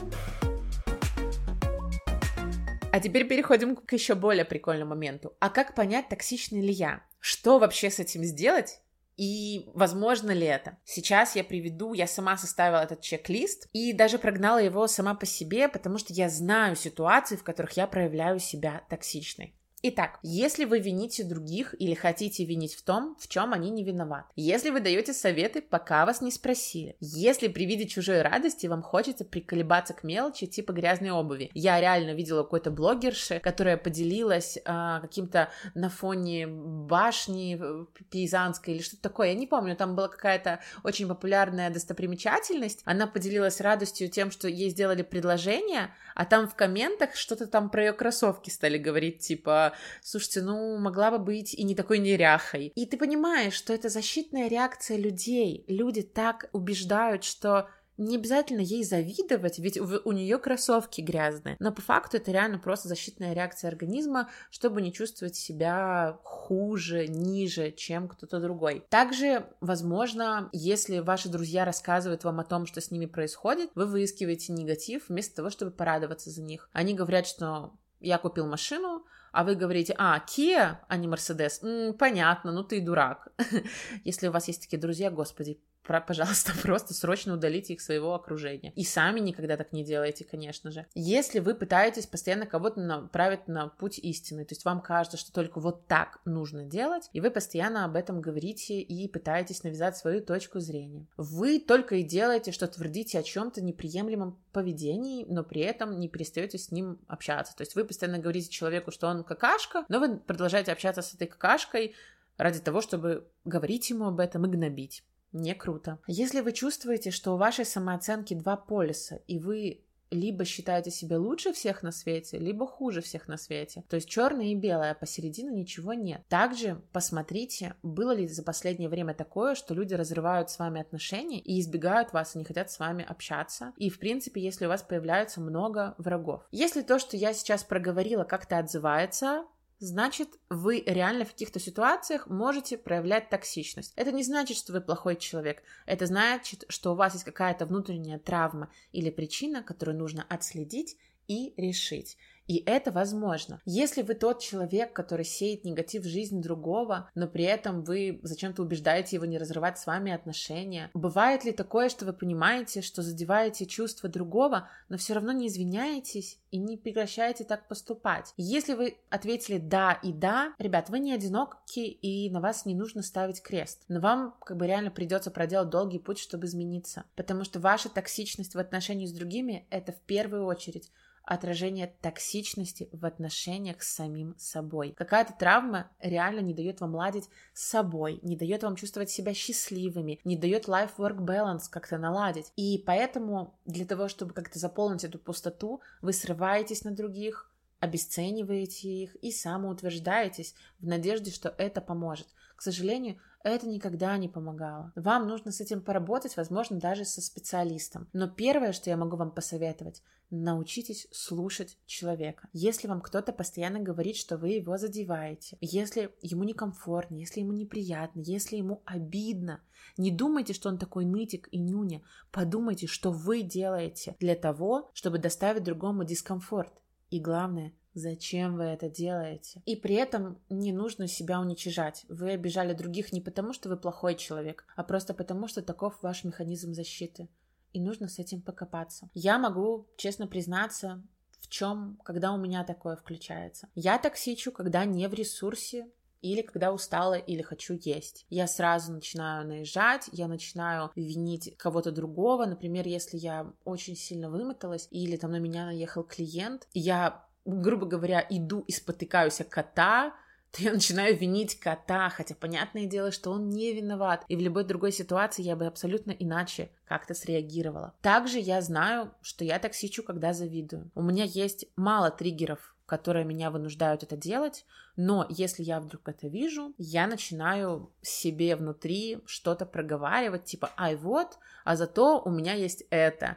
А 2.91 3.01
теперь 3.01 3.29
переходим 3.29 3.77
к 3.77 3.93
еще 3.93 4.15
более 4.15 4.45
прикольному 4.45 4.91
моменту. 4.91 5.37
А 5.41 5.51
как 5.51 5.75
понять, 5.75 6.09
токсичный 6.09 6.61
ли 6.61 6.73
я? 6.73 7.05
Что 7.21 7.59
вообще 7.59 7.91
с 7.91 7.99
этим 7.99 8.25
сделать? 8.25 8.81
И 9.19 9.69
возможно 9.75 10.31
ли 10.31 10.47
это? 10.47 10.79
Сейчас 10.85 11.35
я 11.35 11.43
приведу, 11.43 11.93
я 11.93 12.07
сама 12.07 12.37
составила 12.37 12.79
этот 12.79 13.01
чек-лист 13.01 13.69
и 13.73 13.93
даже 13.93 14.17
прогнала 14.17 14.59
его 14.59 14.87
сама 14.87 15.17
по 15.17 15.27
себе, 15.27 15.69
потому 15.69 15.99
что 15.99 16.13
я 16.13 16.29
знаю 16.29 16.77
ситуации, 16.77 17.35
в 17.35 17.43
которых 17.43 17.73
я 17.73 17.89
проявляю 17.89 18.39
себя 18.39 18.85
токсичной. 18.89 19.58
Итак, 19.81 20.19
если 20.25 20.65
вы 20.65 20.81
вините 20.81 21.23
других 21.23 21.73
или 21.81 21.95
хотите 21.95 22.45
винить 22.45 22.75
в 22.75 22.83
том, 22.83 23.17
в 23.21 23.29
чем 23.29 23.53
они 23.53 23.71
не 23.71 23.85
виноваты, 23.85 24.27
если 24.35 24.71
вы 24.71 24.81
даете 24.81 25.13
советы, 25.13 25.63
пока 25.63 26.05
вас 26.05 26.21
не 26.21 26.33
спросили, 26.33 26.97
если 26.99 27.47
при 27.47 27.65
виде 27.65 27.87
чужой 27.87 28.23
радости 28.23 28.67
вам 28.67 28.83
хочется 28.83 29.25
приколебаться 29.25 29.95
к 29.95 30.03
мелочи 30.03 30.49
типа 30.49 30.73
грязной 30.73 31.11
обуви. 31.11 31.53
Я 31.55 31.81
реально 31.81 32.15
видела 32.15 32.43
какой-то 32.43 32.73
блогерши, 32.73 33.39
которая 33.39 33.77
поделилась 33.77 34.59
а, 34.65 34.99
каким-то 34.99 35.49
на 35.75 35.91
фоне 35.91 36.49
башни 36.49 37.57
э, 37.61 37.87
пейзанской 38.11 38.75
или 38.75 38.83
что-то 38.83 39.03
такое, 39.03 39.29
я 39.29 39.35
не 39.35 39.47
помню, 39.47 39.77
там 39.77 39.95
была 39.95 40.09
какая-то 40.09 40.59
очень 40.83 41.07
популярная 41.07 41.71
достопримечательность, 41.71 42.83
она 42.85 43.07
поделилась 43.07 43.61
радостью 43.61 44.09
тем, 44.09 44.33
что 44.33 44.49
ей 44.49 44.71
сделали 44.71 45.03
предложение, 45.03 45.95
а 46.17 46.25
там 46.25 46.49
в 46.49 46.57
комментах 46.57 47.15
что-то 47.15 47.47
там 47.47 47.71
про 47.71 47.87
ее 47.87 47.93
кроссовки 47.93 48.51
стали 48.51 48.77
говорить, 48.77 49.21
типа 49.21 49.68
слушайте, 50.03 50.43
ну, 50.43 50.79
могла 50.79 51.11
бы 51.11 51.19
быть 51.19 51.55
и 51.55 51.63
не 51.65 51.75
такой 51.75 51.99
неряхой. 51.99 52.73
И 52.75 52.87
ты 52.87 52.97
понимаешь, 52.97 53.55
что 53.55 53.73
это 53.73 53.89
защитная 53.89 54.49
реакция 54.49 54.97
людей. 54.97 55.65
Люди 55.69 56.03
так 56.03 56.49
убеждают, 56.53 57.25
что 57.25 57.69
не 57.99 58.17
обязательно 58.17 58.61
ей 58.61 58.85
завидовать, 58.85 59.59
ведь 59.59 59.77
у 59.79 60.13
нее 60.13 60.39
кроссовки 60.39 61.01
грязные. 61.01 61.57
Но 61.59 61.73
по 61.73 61.83
факту 61.83 62.17
это 62.17 62.31
реально 62.31 62.59
просто 62.59 62.89
защитная 62.89 63.35
реакция 63.35 63.69
организма, 63.69 64.31
чтобы 64.51 64.81
не 64.81 64.93
чувствовать 64.93 65.35
себя 65.35 66.19
хуже, 66.23 67.09
ниже, 67.09 67.73
чем 67.73 68.09
кто-то 68.09 68.39
другой. 68.41 68.85
Также, 68.89 69.47
возможно, 69.61 70.49
если 70.53 71.01
ваши 71.01 71.29
друзья 71.29 71.65
рассказывают 71.65 72.25
вам 72.25 72.41
о 72.41 72.45
том, 72.45 72.67
что 72.67 72.81
с 72.81 72.91
ними 72.93 73.07
происходит, 73.07 73.71
вы 73.75 73.87
выискиваете 73.87 74.53
негатив 74.53 75.09
вместо 75.09 75.37
того, 75.37 75.51
чтобы 75.51 75.73
порадоваться 75.73 76.31
за 76.31 76.43
них. 76.43 76.71
Они 76.73 76.95
говорят, 76.95 77.27
что 77.27 77.73
я 78.01 78.19
купил 78.19 78.47
машину, 78.47 79.05
а 79.33 79.45
вы 79.45 79.55
говорите, 79.55 79.95
а, 79.99 80.19
Kia, 80.27 80.79
а 80.89 80.97
не 80.97 81.09
Mercedes, 81.09 81.63
М, 81.63 81.95
понятно, 81.95 82.53
ну 82.53 82.65
ты 82.65 82.81
дурак. 82.81 83.29
Если 84.05 84.29
у 84.29 84.33
вас 84.33 84.49
есть 84.49 84.63
такие 84.63 84.79
друзья, 84.79 85.11
господи, 85.11 85.61
пожалуйста, 86.07 86.53
просто 86.63 86.95
срочно 86.95 87.35
удалите 87.35 87.75
их 87.75 87.81
своего 87.81 88.15
окружения. 88.15 88.73
И 88.77 88.85
сами 88.85 89.21
никогда 89.21 89.57
так 89.57 89.73
не 89.73 89.85
делайте, 89.85 90.25
конечно 90.25 90.71
же. 90.71 90.87
Если 90.95 91.39
вы 91.39 91.55
пытаетесь 91.55 92.07
постоянно 92.07 92.47
кого-то 92.47 92.81
направить 92.81 93.49
на 93.49 93.69
путь 93.69 93.99
истины, 93.99 94.45
то 94.45 94.55
есть 94.55 94.65
вам 94.65 94.81
кажется, 94.81 95.17
что 95.17 95.33
только 95.33 95.61
вот 95.61 95.87
так 95.87 96.21
нужно 96.25 96.65
делать, 96.65 97.09
и 97.13 97.21
вы 97.21 97.31
постоянно 97.31 97.85
об 97.85 97.97
этом 97.97 98.21
говорите 98.21 98.81
и 98.81 99.09
пытаетесь 99.09 99.65
навязать 99.65 99.97
свою 99.97 100.23
точку 100.23 100.61
зрения. 100.61 101.07
Вы 101.17 101.59
только 101.59 101.97
и 101.97 102.03
делаете, 102.03 102.53
что 102.53 102.67
твердите 102.67 103.19
о 103.19 103.23
чем-то 103.23 103.63
неприемлемом 103.63 104.39
поведении, 104.53 105.25
но 105.29 105.45
при 105.45 105.63
этом 105.63 105.99
не 105.99 106.09
перестаете 106.09 106.59
с 106.59 106.71
ним 106.71 106.99
общаться. 107.07 107.57
То 107.57 107.63
есть 107.63 107.75
вы 107.75 107.85
постоянно 107.85 108.19
говорите 108.19 108.51
человеку, 108.51 108.91
что 108.91 109.09
он 109.09 109.25
какашка, 109.25 109.85
но 109.89 110.01
вы 110.01 110.19
продолжаете 110.19 110.73
общаться 110.73 111.03
с 111.03 111.15
этой 111.15 111.27
какашкой 111.27 111.95
ради 112.37 112.61
того, 112.61 112.81
чтобы 112.81 113.27
говорить 113.45 113.91
ему 113.91 114.07
об 114.07 114.21
этом 114.21 114.47
и 114.47 114.49
гнобить. 114.49 115.03
Не 115.33 115.55
круто. 115.55 115.99
Если 116.07 116.41
вы 116.41 116.53
чувствуете, 116.53 117.11
что 117.11 117.35
у 117.35 117.37
вашей 117.37 117.65
самооценки 117.65 118.35
два 118.35 118.57
полюса, 118.57 119.21
и 119.27 119.39
вы 119.39 119.83
либо 120.11 120.45
считаете 120.45 120.91
себя 120.91 121.19
лучше 121.19 121.53
всех 121.53 121.83
на 121.83 121.93
свете, 121.93 122.39
либо 122.39 122.67
хуже 122.67 123.01
всех 123.01 123.29
на 123.29 123.37
свете. 123.37 123.85
То 123.89 123.97
есть 123.97 124.09
черное 124.09 124.47
и 124.47 124.55
белое, 124.55 124.93
а 124.93 124.95
посередине 124.95 125.51
ничего 125.51 125.93
нет. 125.93 126.23
Также 126.29 126.81
посмотрите, 126.93 127.75
было 127.83 128.13
ли 128.13 128.27
за 128.27 128.43
последнее 128.43 128.89
время 128.89 129.15
такое, 129.15 129.55
что 129.55 129.75
люди 129.75 129.95
разрывают 129.95 130.51
с 130.51 130.59
вами 130.59 130.81
отношения 130.81 131.41
и 131.41 131.61
избегают 131.61 132.13
вас 132.13 132.35
и 132.35 132.39
не 132.39 132.45
хотят 132.45 132.71
с 132.71 132.79
вами 132.79 133.05
общаться. 133.07 133.73
И, 133.77 133.91
в 133.91 133.99
принципе, 133.99 134.41
если 134.41 134.67
у 134.67 134.69
вас 134.69 134.83
появляется 134.83 135.41
много 135.41 135.95
врагов. 135.99 136.47
Если 136.51 136.83
то, 136.83 136.99
что 136.99 137.17
я 137.17 137.33
сейчас 137.33 137.65
проговорила, 137.65 138.25
как-то 138.25 138.59
отзывается 138.59 139.45
значит, 139.79 140.29
вы 140.49 140.83
реально 140.85 141.25
в 141.25 141.33
каких-то 141.33 141.61
ситуациях 141.61 142.27
можете 142.27 142.77
проявлять 142.79 143.31
токсичность. 143.31 143.93
Это 143.97 144.13
не 144.13 144.23
значит, 144.23 144.57
что 144.57 144.73
вы 144.73 144.81
плохой 144.81 145.17
человек. 145.17 145.63
Это 145.87 146.07
значит, 146.07 146.65
что 146.69 146.93
у 146.93 146.95
вас 146.97 147.15
есть 147.15 147.25
какая-то 147.25 147.67
внутренняя 147.67 148.19
травма 148.19 148.71
или 148.93 149.11
причина, 149.11 149.63
которую 149.63 149.99
нужно 149.99 150.25
отследить 150.29 150.97
и 151.29 151.55
решить. 151.57 152.17
И 152.49 152.63
это 152.67 152.91
возможно. 152.91 153.61
Если 153.67 154.03
вы 154.03 154.15
тот 154.15 154.41
человек, 154.41 154.95
который 154.95 155.27
сеет 155.27 155.65
негатив 155.65 156.03
в 156.03 156.09
жизнь 156.09 156.41
другого, 156.41 157.11
но 157.15 157.29
при 157.29 157.45
этом 157.45 157.85
вы 157.85 158.21
зачем-то 158.23 158.63
убеждаете 158.63 159.17
его 159.17 159.27
не 159.27 159.39
разрывать 159.39 159.79
с 159.79 159.87
вами 159.87 160.13
отношения, 160.13 160.91
бывает 160.95 161.45
ли 161.45 161.53
такое, 161.53 161.91
что 161.91 162.07
вы 162.07 162.15
понимаете, 162.15 162.81
что 162.81 163.03
задеваете 163.03 163.67
чувства 163.67 164.09
другого, 164.09 164.69
но 164.89 164.97
все 164.97 165.13
равно 165.13 165.33
не 165.33 165.49
извиняетесь 165.49 166.41
и 166.51 166.57
не 166.57 166.79
прекращаете 166.79 167.45
так 167.45 167.69
поступать? 167.69 168.33
Если 168.39 168.73
вы 168.73 168.97
ответили 169.11 169.59
да 169.59 169.93
и 170.03 170.13
да, 170.13 170.55
ребят, 170.59 170.89
вы 170.89 171.01
не 171.01 171.13
одиноки 171.13 171.81
и 171.81 172.31
на 172.31 172.41
вас 172.41 172.65
не 172.65 172.75
нужно 172.75 173.03
ставить 173.03 173.43
крест. 173.43 173.85
Но 173.89 174.01
вам 174.01 174.35
как 174.41 174.57
бы 174.57 174.67
реально 174.67 174.91
придется 174.91 175.31
проделать 175.31 175.69
долгий 175.69 175.99
путь, 175.99 176.19
чтобы 176.19 176.47
измениться. 176.47 177.05
Потому 177.15 177.45
что 177.45 177.61
ваша 177.61 177.91
токсичность 177.91 178.55
в 178.55 178.59
отношении 178.59 179.05
с 179.05 179.13
другими— 179.13 179.67
это 179.71 179.93
в 179.93 180.01
первую 180.01 180.47
очередь 180.47 180.91
отражение 181.29 181.95
токсичности 182.01 182.89
в 182.93 183.05
отношениях 183.05 183.83
с 183.83 183.95
самим 183.95 184.35
собой. 184.39 184.95
Какая-то 184.97 185.35
травма 185.35 185.91
реально 186.01 186.41
не 186.41 186.55
дает 186.55 186.81
вам 186.81 186.95
ладить 186.95 187.29
с 187.53 187.69
собой, 187.69 188.19
не 188.23 188.37
дает 188.37 188.63
вам 188.63 188.77
чувствовать 188.77 189.11
себя 189.11 189.35
счастливыми, 189.35 190.21
не 190.25 190.37
дает 190.37 190.69
life-work 190.69 191.19
balance 191.19 191.65
как-то 191.71 191.99
наладить. 191.99 192.51
И 192.57 192.83
поэтому 192.87 193.59
для 193.67 193.85
того, 193.85 194.09
чтобы 194.09 194.33
как-то 194.33 194.59
заполнить 194.59 195.05
эту 195.05 195.19
пустоту, 195.19 195.83
вы 196.01 196.15
срываетесь 196.15 196.85
на 196.85 196.93
других, 196.93 197.53
обесцениваете 197.79 198.89
их 198.89 199.15
и 199.17 199.31
самоутверждаетесь 199.31 200.55
в 200.81 200.87
надежде, 200.87 201.31
что 201.31 201.55
это 201.59 201.81
поможет. 201.81 202.27
К 202.57 202.63
сожалению, 202.63 203.19
это 203.45 203.69
никогда 203.69 204.17
не 204.17 204.29
помогало. 204.29 204.93
Вам 204.97 205.27
нужно 205.27 205.53
с 205.53 205.61
этим 205.61 205.81
поработать, 205.81 206.37
возможно, 206.37 206.79
даже 206.79 207.05
со 207.05 207.21
специалистом. 207.21 208.09
Но 208.13 208.29
первое, 208.29 208.73
что 208.73 208.91
я 208.91 208.97
могу 208.97 209.17
вам 209.17 209.31
посоветовать, 209.31 210.03
научитесь 210.31 211.09
слушать 211.11 211.79
человека. 211.87 212.49
Если 212.53 212.89
вам 212.89 213.01
кто-то 213.01 213.33
постоянно 213.33 213.81
говорит, 213.81 214.17
что 214.17 214.37
вы 214.37 214.51
его 214.51 214.77
задеваете, 214.77 215.57
если 215.61 216.15
ему 216.21 216.45
некомфортно, 216.45 217.17
если 217.17 217.41
ему 217.41 217.53
неприятно, 217.53 218.21
если 218.21 218.57
ему 218.57 218.83
обидно, 218.85 219.61
не 219.97 220.11
думайте, 220.11 220.53
что 220.53 220.69
он 220.69 220.79
такой 220.79 221.05
нытик 221.05 221.49
и 221.51 221.59
нюня. 221.59 222.03
Подумайте, 222.31 222.87
что 222.87 223.11
вы 223.11 223.43
делаете 223.43 224.17
для 224.21 224.35
того, 224.35 224.91
чтобы 224.93 225.19
доставить 225.19 225.65
другому 225.65 226.05
дискомфорт. 226.05 226.73
И 227.11 227.21
главное, 227.21 227.73
Зачем 227.95 228.57
вы 228.57 228.65
это 228.65 228.89
делаете? 228.89 229.63
И 229.67 229.77
при 229.77 229.95
этом 229.95 230.41
не 230.49 230.73
нужно 230.73 231.09
себя 231.09 231.41
уничижать. 231.41 232.05
Вы 232.09 232.33
обижали 232.33 232.73
других 232.73 233.13
не 233.13 233.21
потому, 233.21 233.53
что 233.53 233.69
вы 233.69 233.77
плохой 233.77 234.15
человек, 234.15 234.67
а 234.77 234.85
просто 234.85 235.15
потому, 235.15 235.49
что 235.49 235.63
таков 235.63 236.03
ваш 236.03 236.25
механизм 236.25 236.75
защиты. 236.75 237.29
И 237.73 237.81
нужно 237.81 238.09
с 238.09 238.19
этим 238.19 238.41
покопаться. 238.41 239.11
Я 239.15 239.39
могу 239.39 239.87
честно 239.97 240.27
признаться, 240.27 241.03
в 241.41 241.49
чем, 241.49 241.99
когда 242.05 242.33
у 242.33 242.39
меня 242.39 242.65
такое 242.65 242.97
включается. 242.97 243.69
Я 243.75 243.99
токсичу, 243.99 244.53
когда 244.53 244.85
не 244.85 245.07
в 245.09 245.15
ресурсе, 245.15 245.87
или 246.21 246.43
когда 246.43 246.73
устала 246.73 247.15
или 247.15 247.43
хочу 247.43 247.79
есть. 247.81 248.27
Я 248.29 248.47
сразу 248.47 248.93
начинаю 248.93 249.47
наезжать, 249.47 250.09
я 250.13 250.27
начинаю 250.27 250.91
винить 250.97 251.57
кого-то 251.57 251.93
другого. 251.93 252.45
Например, 252.47 252.87
если 252.87 253.17
я 253.17 253.53
очень 253.65 253.97
сильно 253.97 254.31
вымоталась 254.31 254.89
или 254.91 255.17
там 255.17 255.31
на 255.31 255.39
меня 255.39 255.67
наехал 255.67 256.03
клиент, 256.03 256.67
я 256.75 257.25
грубо 257.45 257.87
говоря, 257.87 258.25
иду 258.29 258.61
и 258.61 258.73
спотыкаюсь 258.73 259.41
о 259.41 259.45
кота, 259.45 260.15
то 260.51 260.63
я 260.63 260.73
начинаю 260.73 261.17
винить 261.17 261.61
кота, 261.61 262.09
хотя 262.09 262.35
понятное 262.35 262.87
дело, 262.87 263.13
что 263.13 263.31
он 263.31 263.51
не 263.51 263.73
виноват. 263.75 264.25
И 264.29 264.37
в 264.37 264.41
любой 264.41 264.65
другой 264.65 264.93
ситуации 264.93 265.43
я 265.43 265.57
бы 265.57 265.67
абсолютно 265.67 266.11
иначе 266.11 266.71
как-то 266.87 267.15
среагировала. 267.15 267.95
Также 268.01 268.39
я 268.39 268.61
знаю, 268.63 269.13
что 269.21 269.45
я 269.45 269.59
токсичу, 269.59 270.03
когда 270.03 270.33
завидую. 270.33 270.91
У 270.95 271.03
меня 271.03 271.25
есть 271.25 271.67
мало 271.77 272.11
триггеров, 272.11 272.75
которые 272.89 273.27
меня 273.27 273.51
вынуждают 273.51 274.03
это 274.03 274.17
делать, 274.17 274.65
но 274.97 275.27
если 275.29 275.63
я 275.63 275.79
вдруг 275.79 276.09
это 276.09 276.27
вижу, 276.27 276.73
я 276.79 277.07
начинаю 277.07 277.93
себе 278.01 278.57
внутри 278.57 279.21
что-то 279.27 279.67
проговаривать, 279.67 280.45
типа, 280.45 280.71
ай 280.79 280.97
вот, 280.97 281.39
а 281.67 281.77
зато 281.77 282.21
у 282.21 282.31
меня 282.31 282.55
есть 282.55 282.85
это, 282.89 283.37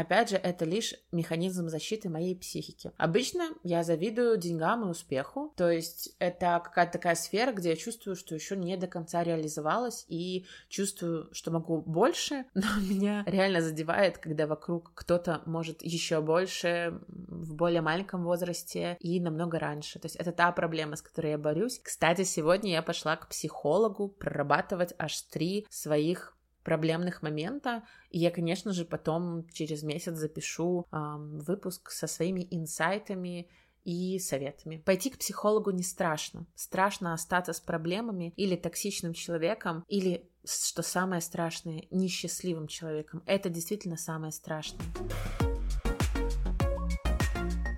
Опять 0.00 0.30
же, 0.30 0.36
это 0.36 0.64
лишь 0.64 0.94
механизм 1.12 1.68
защиты 1.68 2.08
моей 2.08 2.34
психики. 2.34 2.90
Обычно 2.96 3.50
я 3.64 3.84
завидую 3.84 4.38
деньгам 4.38 4.86
и 4.86 4.90
успеху, 4.90 5.52
то 5.58 5.70
есть 5.70 6.16
это 6.18 6.58
какая-то 6.64 6.92
такая 6.92 7.14
сфера, 7.14 7.52
где 7.52 7.68
я 7.68 7.76
чувствую, 7.76 8.16
что 8.16 8.34
еще 8.34 8.56
не 8.56 8.78
до 8.78 8.86
конца 8.86 9.22
реализовалась 9.22 10.06
и 10.08 10.46
чувствую, 10.70 11.28
что 11.32 11.50
могу 11.50 11.82
больше, 11.82 12.46
но 12.54 12.66
меня 12.80 13.24
реально 13.26 13.60
задевает, 13.60 14.16
когда 14.16 14.46
вокруг 14.46 14.90
кто-то 14.94 15.42
может 15.44 15.82
еще 15.82 16.22
больше 16.22 16.98
в 17.08 17.54
более 17.54 17.82
маленьком 17.82 18.24
возрасте 18.24 18.96
и 19.00 19.20
намного 19.20 19.58
раньше. 19.58 19.98
То 19.98 20.06
есть 20.06 20.16
это 20.16 20.32
та 20.32 20.50
проблема, 20.52 20.96
с 20.96 21.02
которой 21.02 21.32
я 21.32 21.38
борюсь. 21.38 21.78
Кстати, 21.78 22.24
сегодня 22.24 22.72
я 22.72 22.80
пошла 22.80 23.16
к 23.16 23.28
психологу 23.28 24.08
прорабатывать 24.08 24.94
аж 24.96 25.20
три 25.20 25.66
своих 25.68 26.34
проблемных 26.62 27.22
момента. 27.22 27.82
И 28.10 28.18
я, 28.18 28.30
конечно 28.30 28.72
же, 28.72 28.84
потом 28.84 29.48
через 29.52 29.82
месяц 29.82 30.16
запишу 30.16 30.86
эм, 30.92 31.38
выпуск 31.40 31.90
со 31.90 32.06
своими 32.06 32.46
инсайтами 32.50 33.48
и 33.84 34.18
советами. 34.18 34.82
Пойти 34.84 35.10
к 35.10 35.18
психологу 35.18 35.70
не 35.70 35.82
страшно. 35.82 36.46
Страшно 36.54 37.14
остаться 37.14 37.52
с 37.52 37.60
проблемами 37.60 38.32
или 38.36 38.56
токсичным 38.56 39.14
человеком, 39.14 39.84
или, 39.88 40.28
что 40.44 40.82
самое 40.82 41.20
страшное, 41.20 41.86
несчастливым 41.90 42.66
человеком. 42.66 43.22
Это 43.26 43.48
действительно 43.48 43.96
самое 43.96 44.32
страшное. 44.32 44.84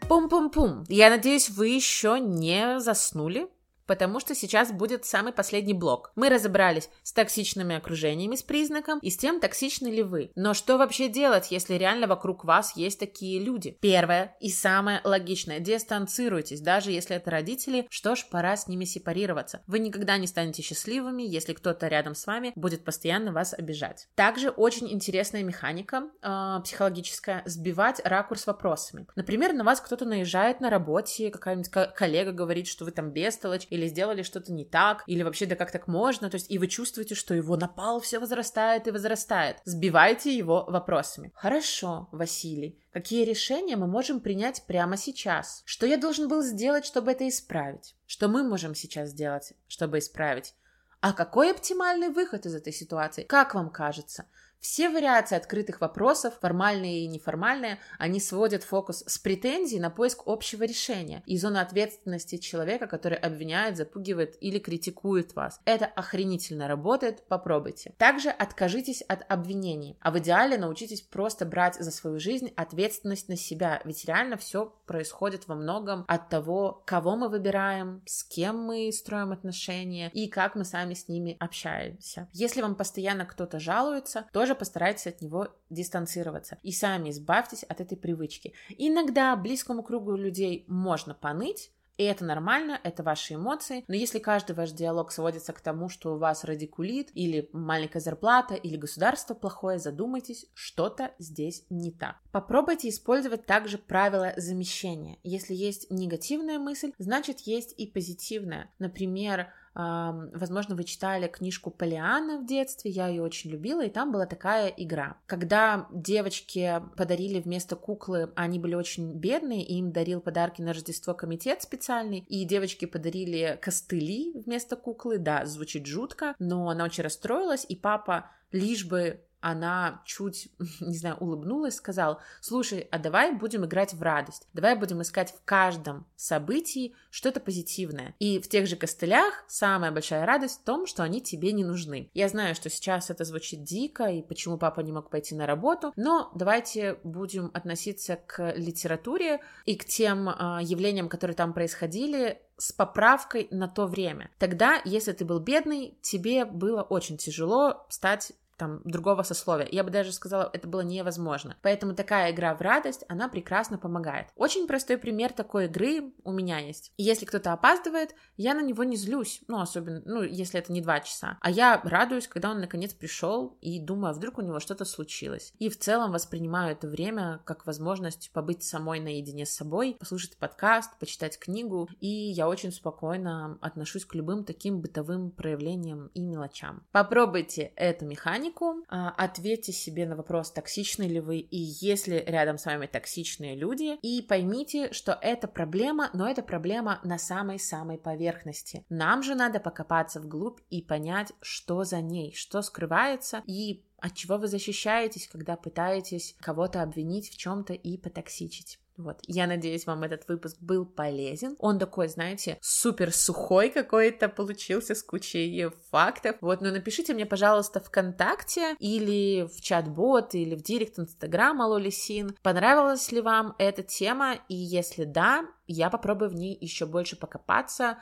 Пум-пум-пум. 0.08 0.84
Я 0.88 1.08
надеюсь, 1.08 1.48
вы 1.48 1.68
еще 1.68 2.18
не 2.20 2.80
заснули 2.80 3.48
потому 3.92 4.20
что 4.20 4.34
сейчас 4.34 4.72
будет 4.72 5.04
самый 5.04 5.34
последний 5.34 5.74
блок. 5.74 6.12
Мы 6.16 6.30
разобрались 6.30 6.88
с 7.02 7.12
токсичными 7.12 7.76
окружениями 7.76 8.36
с 8.36 8.42
признаком 8.42 8.98
и 9.00 9.10
с 9.10 9.18
тем, 9.18 9.38
токсичны 9.38 9.88
ли 9.88 10.02
вы. 10.02 10.32
Но 10.34 10.54
что 10.54 10.78
вообще 10.78 11.10
делать, 11.10 11.50
если 11.50 11.74
реально 11.74 12.06
вокруг 12.06 12.42
вас 12.42 12.74
есть 12.74 12.98
такие 12.98 13.38
люди? 13.38 13.76
Первое 13.82 14.34
и 14.40 14.48
самое 14.48 15.02
логичное– 15.04 15.58
дистанцируйтесь, 15.60 16.62
даже 16.62 16.90
если 16.90 17.16
это 17.16 17.30
родители, 17.30 17.86
что 17.90 18.14
ж, 18.14 18.24
пора 18.30 18.56
с 18.56 18.66
ними 18.66 18.86
сепарироваться. 18.86 19.60
Вы 19.66 19.78
никогда 19.78 20.16
не 20.16 20.26
станете 20.26 20.62
счастливыми, 20.62 21.22
если 21.22 21.52
кто-то 21.52 21.86
рядом 21.88 22.14
с 22.14 22.26
вами 22.26 22.52
будет 22.56 22.86
постоянно 22.86 23.30
вас 23.30 23.52
обижать. 23.52 24.08
Также 24.14 24.48
очень 24.48 24.90
интересная 24.90 25.42
механика 25.42 26.04
э, 26.22 26.60
психологическая– 26.64 27.42
сбивать 27.44 28.00
ракурс 28.04 28.46
вопросами. 28.46 29.06
Например, 29.16 29.52
на 29.52 29.64
вас 29.64 29.82
кто-то 29.82 30.06
наезжает 30.06 30.62
на 30.62 30.70
работе, 30.70 31.30
какая-нибудь 31.30 31.68
коллега 31.94 32.32
говорит, 32.32 32.66
что 32.68 32.86
вы 32.86 32.90
там 32.90 33.10
бестолочь, 33.10 33.66
или 33.68 33.81
или 33.82 33.88
сделали 33.88 34.22
что-то 34.22 34.52
не 34.52 34.64
так, 34.64 35.02
или 35.06 35.22
вообще 35.22 35.46
да 35.46 35.56
как 35.56 35.72
так 35.72 35.88
можно, 35.88 36.30
то 36.30 36.36
есть 36.36 36.50
и 36.50 36.58
вы 36.58 36.68
чувствуете, 36.68 37.14
что 37.14 37.34
его 37.34 37.56
напал 37.56 38.00
все 38.00 38.18
возрастает 38.18 38.86
и 38.86 38.90
возрастает. 38.90 39.56
Сбивайте 39.64 40.34
его 40.34 40.64
вопросами. 40.68 41.32
Хорошо, 41.34 42.08
Василий, 42.12 42.78
какие 42.92 43.24
решения 43.24 43.76
мы 43.76 43.88
можем 43.88 44.20
принять 44.20 44.62
прямо 44.66 44.96
сейчас? 44.96 45.62
Что 45.64 45.86
я 45.86 45.96
должен 45.96 46.28
был 46.28 46.42
сделать, 46.42 46.86
чтобы 46.86 47.10
это 47.10 47.28
исправить? 47.28 47.96
Что 48.06 48.28
мы 48.28 48.44
можем 48.44 48.74
сейчас 48.74 49.10
сделать, 49.10 49.52
чтобы 49.66 49.98
исправить? 49.98 50.54
А 51.00 51.12
какой 51.12 51.50
оптимальный 51.50 52.10
выход 52.10 52.46
из 52.46 52.54
этой 52.54 52.72
ситуации? 52.72 53.24
Как 53.24 53.56
вам 53.56 53.70
кажется? 53.70 54.26
Все 54.62 54.88
вариации 54.88 55.36
открытых 55.36 55.80
вопросов, 55.80 56.34
формальные 56.40 57.00
и 57.00 57.08
неформальные, 57.08 57.80
они 57.98 58.20
сводят 58.20 58.62
фокус 58.62 59.02
с 59.08 59.18
претензий 59.18 59.80
на 59.80 59.90
поиск 59.90 60.22
общего 60.24 60.62
решения 60.62 61.24
и 61.26 61.36
зоны 61.36 61.58
ответственности 61.58 62.36
человека, 62.38 62.86
который 62.86 63.18
обвиняет, 63.18 63.76
запугивает 63.76 64.36
или 64.40 64.60
критикует 64.60 65.34
вас. 65.34 65.60
Это 65.64 65.86
охренительно 65.86 66.68
работает, 66.68 67.26
попробуйте. 67.26 67.92
Также 67.98 68.30
откажитесь 68.30 69.02
от 69.02 69.28
обвинений, 69.28 69.98
а 70.00 70.12
в 70.12 70.18
идеале 70.20 70.56
научитесь 70.56 71.02
просто 71.02 71.44
брать 71.44 71.74
за 71.74 71.90
свою 71.90 72.20
жизнь 72.20 72.52
ответственность 72.54 73.28
на 73.28 73.36
себя, 73.36 73.82
ведь 73.84 74.04
реально 74.04 74.36
все 74.36 74.72
происходит 74.86 75.48
во 75.48 75.56
многом 75.56 76.04
от 76.06 76.28
того, 76.28 76.84
кого 76.86 77.16
мы 77.16 77.28
выбираем, 77.28 78.00
с 78.06 78.22
кем 78.22 78.62
мы 78.62 78.92
строим 78.92 79.32
отношения 79.32 80.08
и 80.10 80.28
как 80.28 80.54
мы 80.54 80.64
сами 80.64 80.94
с 80.94 81.08
ними 81.08 81.36
общаемся. 81.40 82.28
Если 82.32 82.62
вам 82.62 82.76
постоянно 82.76 83.24
кто-то 83.24 83.58
жалуется, 83.58 84.26
тоже 84.32 84.51
тоже 84.52 84.58
постарайтесь 84.58 85.06
от 85.06 85.22
него 85.22 85.48
дистанцироваться 85.70 86.58
и 86.62 86.72
сами 86.72 87.10
избавьтесь 87.10 87.62
от 87.64 87.80
этой 87.80 87.96
привычки. 87.96 88.52
Иногда 88.78 89.34
близкому 89.36 89.82
кругу 89.82 90.14
людей 90.14 90.64
можно 90.68 91.14
поныть, 91.14 91.72
и 91.98 92.04
это 92.04 92.24
нормально, 92.24 92.80
это 92.84 93.02
ваши 93.02 93.34
эмоции. 93.34 93.84
Но 93.86 93.94
если 93.94 94.18
каждый 94.18 94.56
ваш 94.56 94.72
диалог 94.72 95.12
сводится 95.12 95.52
к 95.52 95.60
тому, 95.60 95.88
что 95.88 96.14
у 96.14 96.18
вас 96.18 96.42
радикулит, 96.44 97.10
или 97.14 97.48
маленькая 97.52 98.00
зарплата, 98.00 98.54
или 98.54 98.76
государство 98.76 99.34
плохое, 99.34 99.78
задумайтесь, 99.78 100.46
что-то 100.54 101.12
здесь 101.18 101.64
не 101.68 101.92
так. 101.92 102.16
Попробуйте 102.32 102.88
использовать 102.88 103.44
также 103.46 103.78
правило 103.78 104.32
замещения. 104.36 105.18
Если 105.22 105.54
есть 105.54 105.90
негативная 105.90 106.58
мысль, 106.58 106.92
значит 106.98 107.40
есть 107.40 107.74
и 107.76 107.86
позитивная. 107.86 108.70
Например, 108.78 109.52
Возможно, 109.74 110.74
вы 110.76 110.84
читали 110.84 111.28
книжку 111.28 111.70
Полиана 111.70 112.38
в 112.38 112.46
детстве, 112.46 112.90
я 112.90 113.08
ее 113.08 113.22
очень 113.22 113.50
любила, 113.50 113.84
и 113.84 113.90
там 113.90 114.12
была 114.12 114.26
такая 114.26 114.68
игра. 114.68 115.16
Когда 115.26 115.86
девочки 115.90 116.82
подарили 116.96 117.40
вместо 117.40 117.74
куклы, 117.74 118.30
они 118.36 118.58
были 118.58 118.74
очень 118.74 119.14
бедные, 119.14 119.64
и 119.64 119.76
им 119.76 119.92
дарил 119.92 120.20
подарки 120.20 120.60
на 120.60 120.72
Рождество 120.72 121.14
комитет 121.14 121.62
специальный, 121.62 122.18
и 122.28 122.44
девочки 122.44 122.84
подарили 122.84 123.58
костыли 123.62 124.32
вместо 124.44 124.76
куклы, 124.76 125.18
да, 125.18 125.46
звучит 125.46 125.86
жутко, 125.86 126.34
но 126.38 126.68
она 126.68 126.84
очень 126.84 127.04
расстроилась, 127.04 127.64
и 127.68 127.74
папа 127.74 128.30
лишь 128.50 128.84
бы 128.84 129.24
она 129.42 130.00
чуть, 130.06 130.48
не 130.80 130.96
знаю, 130.96 131.16
улыбнулась, 131.16 131.74
сказал, 131.74 132.20
слушай, 132.40 132.88
а 132.90 132.98
давай 132.98 133.32
будем 133.32 133.66
играть 133.66 133.92
в 133.92 134.02
радость, 134.02 134.46
давай 134.54 134.76
будем 134.76 135.02
искать 135.02 135.32
в 135.32 135.44
каждом 135.44 136.06
событии 136.16 136.94
что-то 137.10 137.40
позитивное. 137.40 138.14
И 138.18 138.40
в 138.40 138.48
тех 138.48 138.66
же 138.66 138.76
костылях 138.76 139.44
самая 139.48 139.90
большая 139.90 140.24
радость 140.24 140.60
в 140.60 140.64
том, 140.64 140.86
что 140.86 141.02
они 141.02 141.20
тебе 141.20 141.52
не 141.52 141.64
нужны. 141.64 142.08
Я 142.14 142.28
знаю, 142.28 142.54
что 142.54 142.70
сейчас 142.70 143.10
это 143.10 143.24
звучит 143.24 143.64
дико, 143.64 144.04
и 144.04 144.22
почему 144.22 144.56
папа 144.56 144.80
не 144.80 144.92
мог 144.92 145.10
пойти 145.10 145.34
на 145.34 145.46
работу, 145.46 145.92
но 145.96 146.30
давайте 146.34 146.98
будем 147.02 147.50
относиться 147.52 148.16
к 148.16 148.52
литературе 148.56 149.40
и 149.66 149.76
к 149.76 149.84
тем 149.84 150.28
э, 150.28 150.60
явлениям, 150.62 151.08
которые 151.08 151.34
там 151.34 151.52
происходили, 151.52 152.40
с 152.62 152.70
поправкой 152.70 153.48
на 153.50 153.66
то 153.66 153.86
время. 153.86 154.30
Тогда, 154.38 154.80
если 154.84 155.10
ты 155.10 155.24
был 155.24 155.40
бедный, 155.40 155.98
тебе 156.00 156.44
было 156.44 156.82
очень 156.82 157.16
тяжело 157.16 157.84
стать 157.88 158.32
там, 158.56 158.80
другого 158.84 159.22
сословия. 159.22 159.68
Я 159.70 159.84
бы 159.84 159.90
даже 159.90 160.12
сказала, 160.12 160.50
это 160.52 160.68
было 160.68 160.80
невозможно. 160.80 161.56
Поэтому 161.62 161.94
такая 161.94 162.32
игра 162.32 162.54
в 162.54 162.60
радость, 162.60 163.04
она 163.08 163.28
прекрасно 163.28 163.78
помогает. 163.78 164.28
Очень 164.36 164.66
простой 164.66 164.98
пример 164.98 165.32
такой 165.32 165.66
игры 165.66 166.12
у 166.24 166.32
меня 166.32 166.58
есть. 166.58 166.92
Если 166.96 167.24
кто-то 167.24 167.52
опаздывает, 167.52 168.14
я 168.36 168.54
на 168.54 168.62
него 168.62 168.84
не 168.84 168.96
злюсь, 168.96 169.42
ну, 169.48 169.60
особенно, 169.60 170.02
ну, 170.04 170.22
если 170.22 170.58
это 170.58 170.72
не 170.72 170.80
два 170.80 171.00
часа, 171.00 171.38
а 171.40 171.50
я 171.50 171.80
радуюсь, 171.82 172.28
когда 172.28 172.50
он 172.50 172.60
наконец 172.60 172.94
пришел 172.94 173.58
и 173.60 173.80
думаю, 173.80 174.10
а 174.10 174.14
вдруг 174.14 174.38
у 174.38 174.42
него 174.42 174.60
что-то 174.60 174.84
случилось. 174.84 175.52
И 175.58 175.68
в 175.68 175.78
целом 175.78 176.12
воспринимаю 176.12 176.72
это 176.72 176.88
время 176.88 177.40
как 177.44 177.66
возможность 177.66 178.30
побыть 178.32 178.62
самой 178.62 179.00
наедине 179.00 179.46
с 179.46 179.50
собой, 179.50 179.96
послушать 179.98 180.36
подкаст, 180.36 180.98
почитать 180.98 181.38
книгу, 181.38 181.88
и 182.00 182.08
я 182.08 182.48
очень 182.48 182.72
спокойно 182.72 183.58
отношусь 183.60 184.04
к 184.04 184.14
любым 184.14 184.44
таким 184.44 184.80
бытовым 184.80 185.30
проявлениям 185.30 186.08
и 186.14 186.20
мелочам. 186.20 186.86
Попробуйте 186.92 187.72
эту 187.76 188.06
механику, 188.06 188.51
клинику, 188.52 188.84
а, 188.88 189.10
ответьте 189.10 189.72
себе 189.72 190.06
на 190.06 190.16
вопрос, 190.16 190.50
токсичны 190.50 191.04
ли 191.04 191.20
вы 191.20 191.38
и 191.38 191.56
есть 191.56 192.06
ли 192.06 192.22
рядом 192.26 192.58
с 192.58 192.66
вами 192.66 192.86
токсичные 192.86 193.56
люди, 193.56 193.98
и 194.02 194.22
поймите, 194.22 194.92
что 194.92 195.18
это 195.20 195.48
проблема, 195.48 196.10
но 196.12 196.28
это 196.28 196.42
проблема 196.42 197.00
на 197.04 197.18
самой-самой 197.18 197.98
поверхности. 197.98 198.84
Нам 198.88 199.22
же 199.22 199.34
надо 199.34 199.60
покопаться 199.60 200.20
вглубь 200.20 200.60
и 200.70 200.82
понять, 200.82 201.32
что 201.40 201.84
за 201.84 202.00
ней, 202.00 202.32
что 202.34 202.62
скрывается, 202.62 203.42
и 203.46 203.84
от 204.02 204.14
чего 204.14 204.36
вы 204.36 204.48
защищаетесь, 204.48 205.28
когда 205.28 205.56
пытаетесь 205.56 206.34
кого-то 206.40 206.82
обвинить 206.82 207.30
в 207.30 207.36
чем-то 207.36 207.72
и 207.72 207.96
потоксичить. 207.96 208.78
Вот, 208.98 209.20
я 209.26 209.46
надеюсь, 209.46 209.86
вам 209.86 210.02
этот 210.02 210.28
выпуск 210.28 210.56
был 210.60 210.84
полезен. 210.84 211.56
Он 211.58 211.78
такой, 211.78 212.08
знаете, 212.08 212.58
супер 212.60 213.12
сухой 213.12 213.70
какой-то 213.70 214.28
получился 214.28 214.94
с 214.94 215.02
кучей 215.02 215.70
фактов. 215.90 216.36
Вот, 216.40 216.60
но 216.60 216.70
напишите 216.70 217.14
мне, 217.14 217.24
пожалуйста, 217.24 217.80
ВКонтакте 217.80 218.76
или 218.78 219.46
в 219.46 219.60
чат-бот, 219.60 220.34
или 220.34 220.54
в 220.54 220.62
директ 220.62 220.98
Инстаграма 220.98 221.62
Лолисин, 221.62 222.36
понравилась 222.42 223.10
ли 223.12 223.20
вам 223.20 223.54
эта 223.58 223.82
тема, 223.82 224.34
и 224.48 224.54
если 224.54 225.04
да, 225.04 225.46
я 225.66 225.88
попробую 225.88 226.30
в 226.30 226.34
ней 226.34 226.56
еще 226.60 226.86
больше 226.86 227.16
покопаться, 227.16 227.98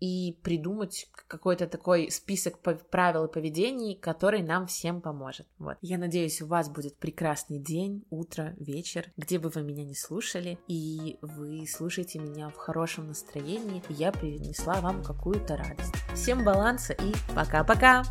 и 0.00 0.38
придумать 0.42 1.08
какой-то 1.28 1.66
такой 1.66 2.10
список 2.10 2.58
правил 2.58 3.24
и 3.24 3.32
поведений, 3.32 3.96
который 3.96 4.42
нам 4.42 4.66
всем 4.66 5.00
поможет. 5.00 5.46
Вот. 5.58 5.76
Я 5.80 5.98
надеюсь, 5.98 6.42
у 6.42 6.46
вас 6.46 6.68
будет 6.68 6.96
прекрасный 6.96 7.58
день, 7.58 8.04
утро, 8.10 8.54
вечер, 8.58 9.12
где 9.16 9.38
бы 9.38 9.48
вы 9.48 9.62
меня 9.62 9.84
не 9.84 9.94
слушали, 9.94 10.58
и 10.68 11.18
вы 11.22 11.66
слушаете 11.66 12.18
меня 12.18 12.48
в 12.48 12.56
хорошем 12.56 13.08
настроении, 13.08 13.82
и 13.88 13.94
я 13.94 14.12
принесла 14.12 14.80
вам 14.80 15.02
какую-то 15.02 15.56
радость. 15.56 15.94
Всем 16.14 16.44
баланса 16.44 16.92
и 16.92 17.12
пока-пока! 17.34 18.04